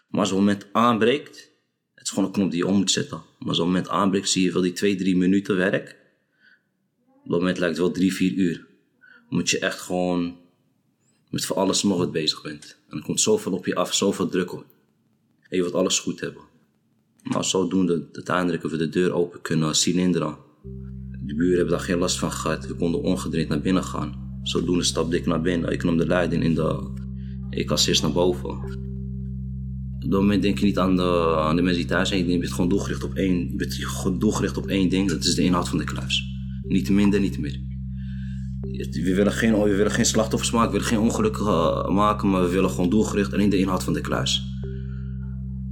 Maar 0.08 0.20
als 0.20 0.30
het 0.30 0.40
moment 0.40 0.68
aanbreekt... 0.72 1.54
Het 1.94 2.04
is 2.04 2.10
gewoon 2.10 2.26
een 2.26 2.32
knop 2.32 2.52
die 2.52 2.60
je 2.60 2.68
om 2.68 2.78
moet 2.78 2.92
zetten. 2.92 3.18
Maar 3.40 3.48
als 3.48 3.58
het 3.58 3.66
moment 3.66 3.90
aanbreekt 3.90 4.30
zie 4.30 4.44
je 4.44 4.52
wel 4.52 4.62
die 4.62 4.74
twee, 4.74 4.96
drie 4.96 5.18
minuten 5.18 5.56
werk. 5.56 5.96
Op 7.24 7.32
dat 7.32 7.40
moment 7.40 7.58
lijkt 7.58 7.78
het 7.78 7.86
wel 7.86 7.94
drie, 7.94 8.14
vier 8.14 8.32
uur 8.34 8.68
moet 9.30 9.50
je 9.50 9.60
echt 9.60 9.80
gewoon 9.80 10.38
met 11.30 11.46
voor 11.46 11.56
alles 11.56 11.84
nog 11.84 11.98
wat 11.98 12.12
bezig 12.12 12.42
bent. 12.42 12.78
En 12.90 12.98
er 12.98 13.04
komt 13.04 13.22
zoveel 13.22 13.52
op 13.52 13.66
je 13.66 13.76
af, 13.76 13.94
zoveel 13.94 14.30
druk 14.30 14.54
op. 14.54 14.66
En 15.42 15.58
je 15.58 15.62
wilt 15.62 15.74
alles 15.74 16.00
goed 16.00 16.20
hebben. 16.20 16.42
Maar 17.32 17.46
zodoende, 17.46 18.08
uiteindelijk 18.14 18.62
hebben 18.62 18.80
we 18.80 18.86
de 18.86 18.92
deur 18.92 19.14
open 19.14 19.42
kunnen 19.42 19.76
cilinderen. 19.76 20.36
De 21.26 21.36
buren 21.36 21.58
hebben 21.58 21.74
daar 21.74 21.86
geen 21.86 21.98
last 21.98 22.20
van 22.20 22.32
gehad. 22.32 22.68
We 22.68 22.74
konden 22.74 23.02
ongedraaid 23.02 23.48
naar 23.48 23.62
binnen 23.62 23.84
gaan. 23.84 24.40
Zodoende 24.44 24.84
stapte 24.84 25.16
ik 25.16 25.26
naar 25.26 25.42
binnen. 25.42 25.72
Ik 25.72 25.84
nam 25.84 25.98
de 25.98 26.08
leiding 26.08 26.44
in 26.44 26.56
de... 26.56 26.90
Ik 27.50 27.72
als 27.72 27.88
eerst 27.88 28.02
naar 28.02 28.12
boven. 28.12 28.50
Op 30.00 30.12
dat 30.12 30.20
moment 30.20 30.42
denk 30.42 30.60
je 30.60 30.66
niet 30.66 30.78
aan 30.78 30.96
de, 30.96 31.62
mensen 31.62 31.76
die 31.76 31.86
thuis 31.86 32.10
zijn. 32.10 32.30
Je 32.30 32.40
bent 32.40 32.52
gewoon 32.52 32.70
doelgericht 32.70 33.04
op 33.04 33.14
één, 33.14 33.38
je 33.38 33.56
bent 33.56 34.22
doelgericht 34.22 34.58
op 34.58 34.68
één 34.68 34.90
ding. 34.90 35.10
Dat 35.10 35.24
is 35.24 35.36
de 35.36 35.44
inhoud 35.44 35.70
van 35.70 35.78
de 35.78 35.84
kluis. 35.84 36.24
Niet 36.68 36.90
minder, 36.90 37.20
niet 37.20 37.40
meer. 37.40 37.60
We 38.92 39.14
willen 39.16 39.32
geen, 39.32 39.64
we 39.64 39.76
willen 39.76 39.92
geen 39.92 40.06
slachtoffers 40.06 40.52
maken, 40.52 40.72
we 40.72 40.78
willen 40.78 40.94
geen 40.94 41.00
ongelukken 41.00 41.46
eh, 41.46 41.90
maken, 41.90 42.30
maar 42.30 42.42
we 42.42 42.50
willen 42.50 42.70
gewoon 42.70 42.90
doelgericht 42.90 43.34
alleen 43.34 43.50
de 43.50 43.58
inhoud 43.58 43.84
van 43.84 43.94
de 43.94 44.02
kluis. 44.02 44.55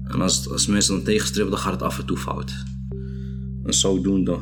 En 0.04 0.22
als, 0.22 0.68
mensen 0.68 0.96
dan 0.96 1.04
tegenstribbelen, 1.04 1.60
dan 1.60 1.70
gaat 1.70 1.80
het 1.80 1.90
af 1.90 2.00
en 2.00 2.06
toe 2.06 2.18
fout. 2.18 2.54
En 3.64 3.74
zodoende. 3.74 4.38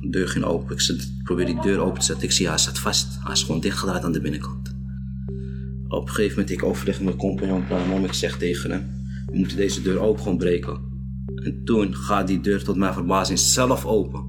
De 0.00 0.08
deur 0.10 0.28
ging 0.28 0.44
open. 0.44 0.74
Ik, 0.74 0.80
zet, 0.80 1.12
probeer 1.22 1.46
die 1.46 1.60
deur 1.60 1.78
open 1.78 1.98
te 1.98 2.04
zetten. 2.04 2.24
Ik 2.24 2.32
zie 2.32 2.48
hij 2.48 2.58
staat 2.58 2.78
vast. 2.78 3.18
Hij 3.22 3.32
is 3.32 3.42
gewoon 3.42 3.60
dichtgedraaid 3.60 4.04
aan 4.04 4.12
de 4.12 4.20
binnenkant. 4.20 4.74
Op 5.88 6.02
een 6.02 6.14
gegeven 6.14 6.38
moment 6.38 6.50
ik 6.50 6.62
overleg 6.62 6.94
met 6.94 7.04
mijn 7.04 7.16
compagnon. 7.16 7.88
Mom, 7.88 8.04
ik 8.04 8.12
zeg 8.12 8.38
tegen 8.38 8.70
hem: 8.70 8.90
We 9.26 9.38
moeten 9.38 9.56
deze 9.56 9.82
deur 9.82 9.98
ook 9.98 10.18
gewoon 10.18 10.38
breken. 10.38 10.78
En 11.34 11.64
toen 11.64 11.94
gaat 11.94 12.26
die 12.26 12.40
deur 12.40 12.64
tot 12.64 12.76
mijn 12.76 12.92
verbazing 12.92 13.38
zelf 13.38 13.84
open. 13.84 14.26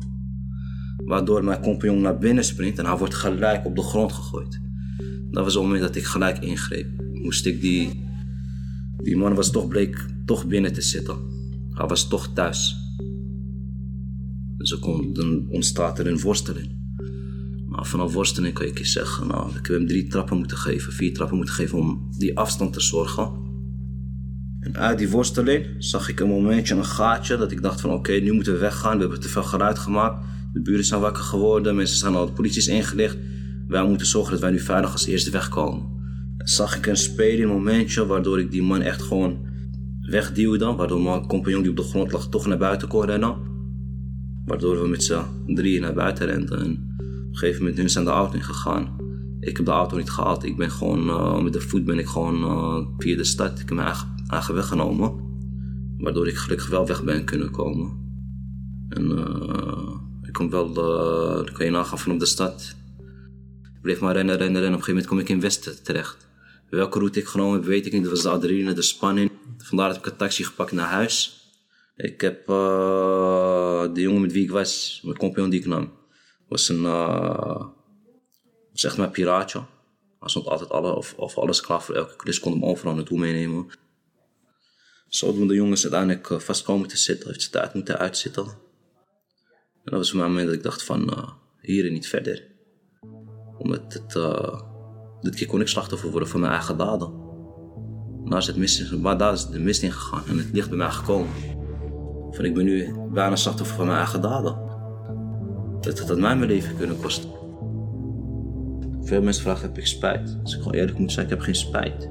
Waardoor 1.06 1.44
mijn 1.44 1.62
compagnon 1.62 2.02
naar 2.02 2.18
binnen 2.18 2.44
springt 2.44 2.80
en 2.80 2.86
hij 2.86 2.98
wordt 2.98 3.14
gelijk 3.14 3.66
op 3.66 3.76
de 3.76 3.82
grond 3.82 4.12
gegooid. 4.12 4.60
Dat 5.32 5.44
was 5.44 5.54
het 5.54 5.64
moment 5.64 5.82
dat 5.82 5.96
ik 5.96 6.04
gelijk 6.04 6.40
ingreep. 6.40 6.88
Moest 7.14 7.46
ik 7.46 7.62
die. 7.62 8.10
Die 9.04 9.18
man 9.18 9.36
was 9.36 9.52
toch 9.52 9.68
bleek 9.68 10.06
toch 10.26 10.48
binnen 10.48 10.74
te 10.74 10.82
zitten. 10.82 11.18
Hij 11.70 11.88
was 11.88 12.08
toch 12.08 12.34
thuis. 12.34 12.76
Dus 14.58 14.80
kon, 14.80 15.14
dan 15.14 15.48
ontstaat 15.50 16.00
er 16.00 16.08
een 16.08 16.20
worsteling. 16.20 16.80
Maar 17.68 17.86
vanaf 17.86 18.14
worsteling 18.14 18.54
kan 18.54 18.66
ik 18.66 18.78
je 18.78 18.86
zeggen, 18.86 19.28
nou, 19.28 19.50
ik 19.50 19.68
heb 19.68 19.78
hem 19.78 19.88
drie 19.88 20.08
trappen 20.08 20.38
moeten 20.38 20.58
geven, 20.58 20.94
vier 20.94 21.14
trappen 21.14 21.38
moeten 21.38 21.56
geven 21.56 21.78
om 21.78 22.10
die 22.18 22.38
afstand 22.38 22.74
te 22.74 22.82
zorgen. 22.82 23.32
En 24.60 24.78
uit 24.78 24.98
die 24.98 25.10
worsteling 25.10 25.66
zag 25.78 26.10
ik 26.10 26.20
een 26.20 26.28
momentje, 26.28 26.76
een 26.76 26.86
gaatje, 26.86 27.38
dat 27.38 27.52
ik 27.52 27.62
dacht 27.62 27.82
van 27.82 27.92
oké, 27.92 28.12
nu 28.12 28.32
moeten 28.32 28.54
we 28.54 28.60
weggaan. 28.60 28.96
We 28.96 29.02
hebben 29.02 29.20
te 29.20 29.30
veel 29.30 29.44
geluid 29.44 29.80
gemaakt. 29.80 30.26
De 30.54 30.62
buren 30.62 30.86
zijn 30.86 31.02
wakker 31.02 31.24
geworden, 31.24 31.76
mensen 31.76 31.98
zijn 31.98 32.16
al, 32.16 32.26
de 32.26 32.32
politie 32.32 32.58
is 32.58 32.68
ingelicht. 32.68 33.18
Wij 33.68 33.84
moeten 33.88 34.08
zorgen 34.08 34.32
dat 34.32 34.42
wij 34.42 34.52
nu 34.52 34.60
veilig 34.60 34.92
als 34.92 35.06
eerste 35.06 35.32
wegkomen. 35.32 35.91
Zag 36.44 36.78
ik 36.78 36.86
een 36.86 36.98
spelend 36.98 37.52
momentje 37.52 38.06
waardoor 38.06 38.40
ik 38.40 38.52
die 38.52 38.64
man 38.64 38.82
echt 38.82 39.02
gewoon 39.02 39.50
wegduwde. 40.02 40.76
Waardoor 40.76 41.02
mijn 41.02 41.28
compagnon 41.28 41.62
die 41.62 41.72
op 41.72 41.78
de 41.78 41.84
grond 41.84 42.12
lag 42.12 42.30
toch 42.30 42.48
naar 42.48 42.58
buiten 42.58 42.88
kon 42.88 43.06
rennen. 43.06 43.36
Waardoor 44.46 44.82
we 44.82 44.88
met 44.88 45.04
z'n 45.04 45.24
drieën 45.48 45.82
naar 45.82 45.94
buiten 45.94 46.26
renden. 46.26 46.60
En 46.60 46.72
op 47.00 47.38
een 47.38 47.38
gegeven 47.38 47.66
moment 47.66 47.92
zijn 47.92 48.06
de 48.06 48.12
auto 48.12 48.36
ingegaan. 48.36 49.00
Ik 49.40 49.58
heb 49.58 49.66
de 49.66 49.72
auto 49.72 49.98
niet 49.98 50.10
gehaald. 50.10 50.44
Ik 50.44 50.58
ben 50.58 50.72
gewoon, 50.72 51.08
uh, 51.08 51.42
met 51.42 51.54
de 51.54 51.62
voet 51.62 51.86
ben 51.86 52.00
ik 52.00 52.08
gewoon 52.08 52.44
uh, 52.44 52.88
via 52.98 53.18
de 53.18 53.24
stad. 53.24 53.52
Ik 53.52 53.70
heb 53.70 53.78
mijn 53.78 53.96
eigen, 54.28 54.56
weg 54.56 54.68
genomen. 54.68 55.30
Waardoor 55.98 56.28
ik 56.28 56.36
gelukkig 56.36 56.70
wel 56.70 56.88
weg 56.88 57.04
ben 57.04 57.26
kunnen 57.26 57.52
komen. 57.52 58.00
En 58.90 59.12
uh, 59.12 60.28
ik 60.28 60.34
kom 60.34 60.50
wel, 60.50 60.74
dan 60.74 61.54
kan 61.54 61.66
je 61.66 61.72
nagaan 61.72 62.00
van 62.00 62.12
op 62.12 62.20
de 62.20 62.26
stad. 62.26 62.76
Ik 63.64 63.82
bleef 63.82 64.00
maar 64.00 64.14
rennen, 64.14 64.38
rennen, 64.38 64.62
rennen. 64.62 64.80
Op 64.80 64.88
een 64.88 64.94
gegeven 64.94 64.94
moment 64.94 65.08
kom 65.08 65.20
ik 65.20 65.30
in 65.30 65.42
Westen 65.42 65.84
terecht. 65.84 66.30
Welke 66.72 67.00
route 67.00 67.20
ik 67.20 67.28
genomen 67.28 67.54
heb, 67.54 67.64
weet 67.64 67.86
ik 67.86 67.92
niet. 67.92 68.04
Dat 68.04 68.12
was 68.12 68.22
de 68.22 68.30
adrenaline, 68.30 68.74
de 68.74 68.82
spanning. 68.82 69.32
Vandaar 69.58 69.88
dat 69.88 69.98
ik 69.98 70.06
een 70.06 70.16
taxi 70.16 70.44
gepakt 70.44 70.72
naar 70.72 70.88
huis. 70.88 71.42
Ik 71.96 72.22
heb 72.22 72.50
uh, 72.50 73.94
de 73.94 74.02
jongen 74.02 74.22
met 74.22 74.32
wie 74.32 74.44
ik 74.44 74.52
was, 74.52 75.02
mijn 75.04 75.18
compagnon 75.18 75.50
die 75.50 75.60
ik 75.60 75.66
nam, 75.66 75.92
was 76.48 76.70
een, 76.70 76.84
uh, 76.84 77.66
was 78.72 78.84
echt 78.84 78.98
mijn 78.98 79.12
piraatje. 79.12 79.66
Hij 80.20 80.30
stond 80.30 80.48
altijd 80.48 80.70
alle, 80.70 80.96
of, 80.96 81.14
of 81.14 81.38
alles 81.38 81.62
klaar 81.62 81.82
voor 81.82 81.96
elke 81.96 82.16
klus, 82.16 82.40
kon 82.40 82.52
hem 82.52 82.66
overal 82.66 82.96
naartoe 82.96 83.20
meenemen. 83.20 83.70
Zo 85.08 85.34
doen 85.34 85.48
de 85.48 85.54
jongens 85.54 85.82
uiteindelijk 85.82 86.30
uh, 86.30 86.40
vast 86.40 86.64
komen 86.64 86.88
te 86.88 86.98
zitten, 86.98 87.28
heeft 87.28 87.42
ze 87.42 87.50
tijd 87.50 87.74
moeten 87.74 87.98
uitzitten. 87.98 88.44
En 88.44 88.52
dat 89.84 89.94
was 89.94 90.12
het 90.12 90.22
moment 90.22 90.46
dat 90.46 90.56
ik 90.56 90.64
dacht 90.64 90.84
van, 90.84 91.10
uh, 91.10 91.30
hier 91.62 91.86
en 91.86 91.94
niet 91.94 92.08
verder. 92.08 92.48
Omdat 93.58 93.94
het, 93.94 94.16
dit 95.22 95.36
keer 95.36 95.48
kon 95.48 95.62
ik 95.62 95.68
slachtoffer 95.68 96.12
worden 96.12 96.30
van 96.30 96.40
mijn 96.40 96.52
eigen 96.52 96.78
daden. 96.78 97.12
Daar 98.26 98.40
is, 98.40 98.48
het 98.48 98.58
mis, 98.58 98.92
maar 98.92 99.18
daar 99.18 99.34
is 99.34 99.48
de 99.48 99.60
mist 99.60 99.84
in 99.84 99.92
gegaan 99.92 100.24
en 100.28 100.38
het 100.38 100.50
licht 100.54 100.70
bij 100.70 100.78
mij 100.78 100.90
gekomen. 100.90 101.30
Van 102.32 102.46
ik 102.46 102.54
ben 102.54 102.66
nu 102.66 102.96
bijna 103.14 103.36
slachtoffer 103.36 103.76
van 103.76 103.86
mijn 103.86 103.98
eigen 103.98 104.22
daden. 104.22 104.58
Dat 105.82 106.00
had 106.00 106.18
mij 106.18 106.36
mijn 106.36 106.50
leven 106.50 106.78
kunnen 106.78 107.00
kosten. 107.00 107.30
Veel 109.02 109.22
mensen 109.22 109.44
vragen, 109.44 109.62
heb 109.62 109.78
ik 109.78 109.88
spijt? 109.88 110.38
Als 110.44 110.54
ik 110.54 110.62
gewoon 110.62 110.78
eerlijk 110.78 110.98
moet 110.98 111.12
zijn, 111.12 111.26
ik 111.26 111.32
heb 111.32 111.42
geen 111.42 111.56
spijt. 111.56 112.10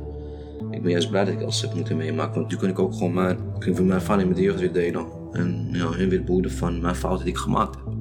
Ik 0.71 0.83
ben 0.83 0.90
juist 0.90 1.11
blij 1.11 1.25
dat 1.25 1.35
ik 1.35 1.43
alles 1.43 1.61
heb 1.61 1.75
moeten 1.75 1.97
meemaken, 1.97 2.35
want 2.35 2.50
nu 2.50 2.57
kan 2.57 2.69
ik 2.69 2.79
ook 2.79 2.93
gewoon 2.93 3.14
mijn, 3.14 3.38
ik 3.59 3.61
kan 3.61 3.87
mijn 3.87 3.90
ervaring 3.90 4.29
met 4.29 4.37
de 4.37 4.43
jeugd 4.43 4.61
weer 4.61 4.73
delen. 4.73 5.07
En 5.33 5.69
ja, 5.73 5.90
hen 5.90 6.09
weer 6.09 6.25
behoeden 6.25 6.50
van 6.50 6.81
mijn 6.81 6.95
fouten 6.95 7.25
die 7.25 7.35
ik 7.35 7.40
gemaakt 7.40 7.75
heb. 7.75 7.95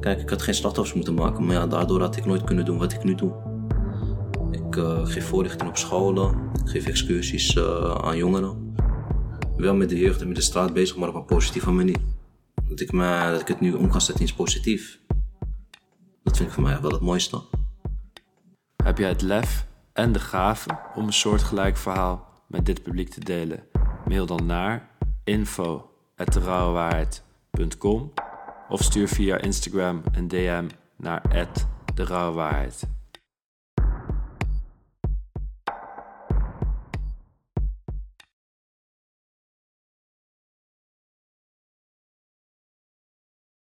Kijk, 0.00 0.20
ik 0.20 0.30
had 0.30 0.42
geen 0.42 0.54
slachtoffers 0.54 0.96
moeten 0.96 1.14
maken, 1.14 1.46
maar 1.46 1.54
ja, 1.54 1.66
daardoor 1.66 2.00
had 2.00 2.16
ik 2.16 2.26
nooit 2.26 2.44
kunnen 2.44 2.64
doen 2.64 2.78
wat 2.78 2.92
ik 2.92 3.04
nu 3.04 3.14
doe. 3.14 3.45
Uh, 4.76 5.06
geef 5.06 5.26
voorlichting 5.26 5.68
op 5.68 5.76
scholen, 5.76 6.50
geef 6.64 6.86
excursies 6.86 7.54
uh, 7.54 7.94
aan 7.94 8.16
jongeren. 8.16 8.74
Wel 9.56 9.74
met 9.74 9.88
de 9.88 9.98
jeugd 9.98 10.20
en 10.20 10.26
met 10.26 10.36
de 10.36 10.42
straat 10.42 10.72
bezig, 10.72 10.96
maar 10.96 11.08
op 11.08 11.14
een 11.14 11.24
positieve 11.24 11.70
manier. 11.70 11.98
Dat 12.68 12.80
ik, 12.80 12.92
me, 12.92 13.28
dat 13.30 13.40
ik 13.40 13.48
het 13.48 13.60
nu 13.60 13.72
om 13.72 13.88
kan 13.88 14.00
zetten 14.00 14.26
in 14.26 14.34
positief. 14.34 15.00
Dat 16.22 16.36
vind 16.36 16.48
ik 16.48 16.54
voor 16.54 16.62
mij 16.62 16.80
wel 16.80 16.90
het 16.90 17.00
mooiste. 17.00 17.42
Heb 18.84 18.98
jij 18.98 19.08
het 19.08 19.22
lef 19.22 19.66
en 19.92 20.12
de 20.12 20.18
gave 20.18 20.78
om 20.94 21.06
een 21.06 21.12
soortgelijk 21.12 21.76
verhaal 21.76 22.28
met 22.46 22.66
dit 22.66 22.82
publiek 22.82 23.08
te 23.08 23.20
delen? 23.20 23.62
Mail 24.04 24.26
dan 24.26 24.46
naar 24.46 24.90
info.derouwewaarheid.com 25.24 28.12
of 28.68 28.82
stuur 28.82 29.08
via 29.08 29.38
Instagram 29.38 30.02
een 30.12 30.28
DM 30.28 30.68
naar 30.96 31.22
@derouwewaarheid. 31.94 32.95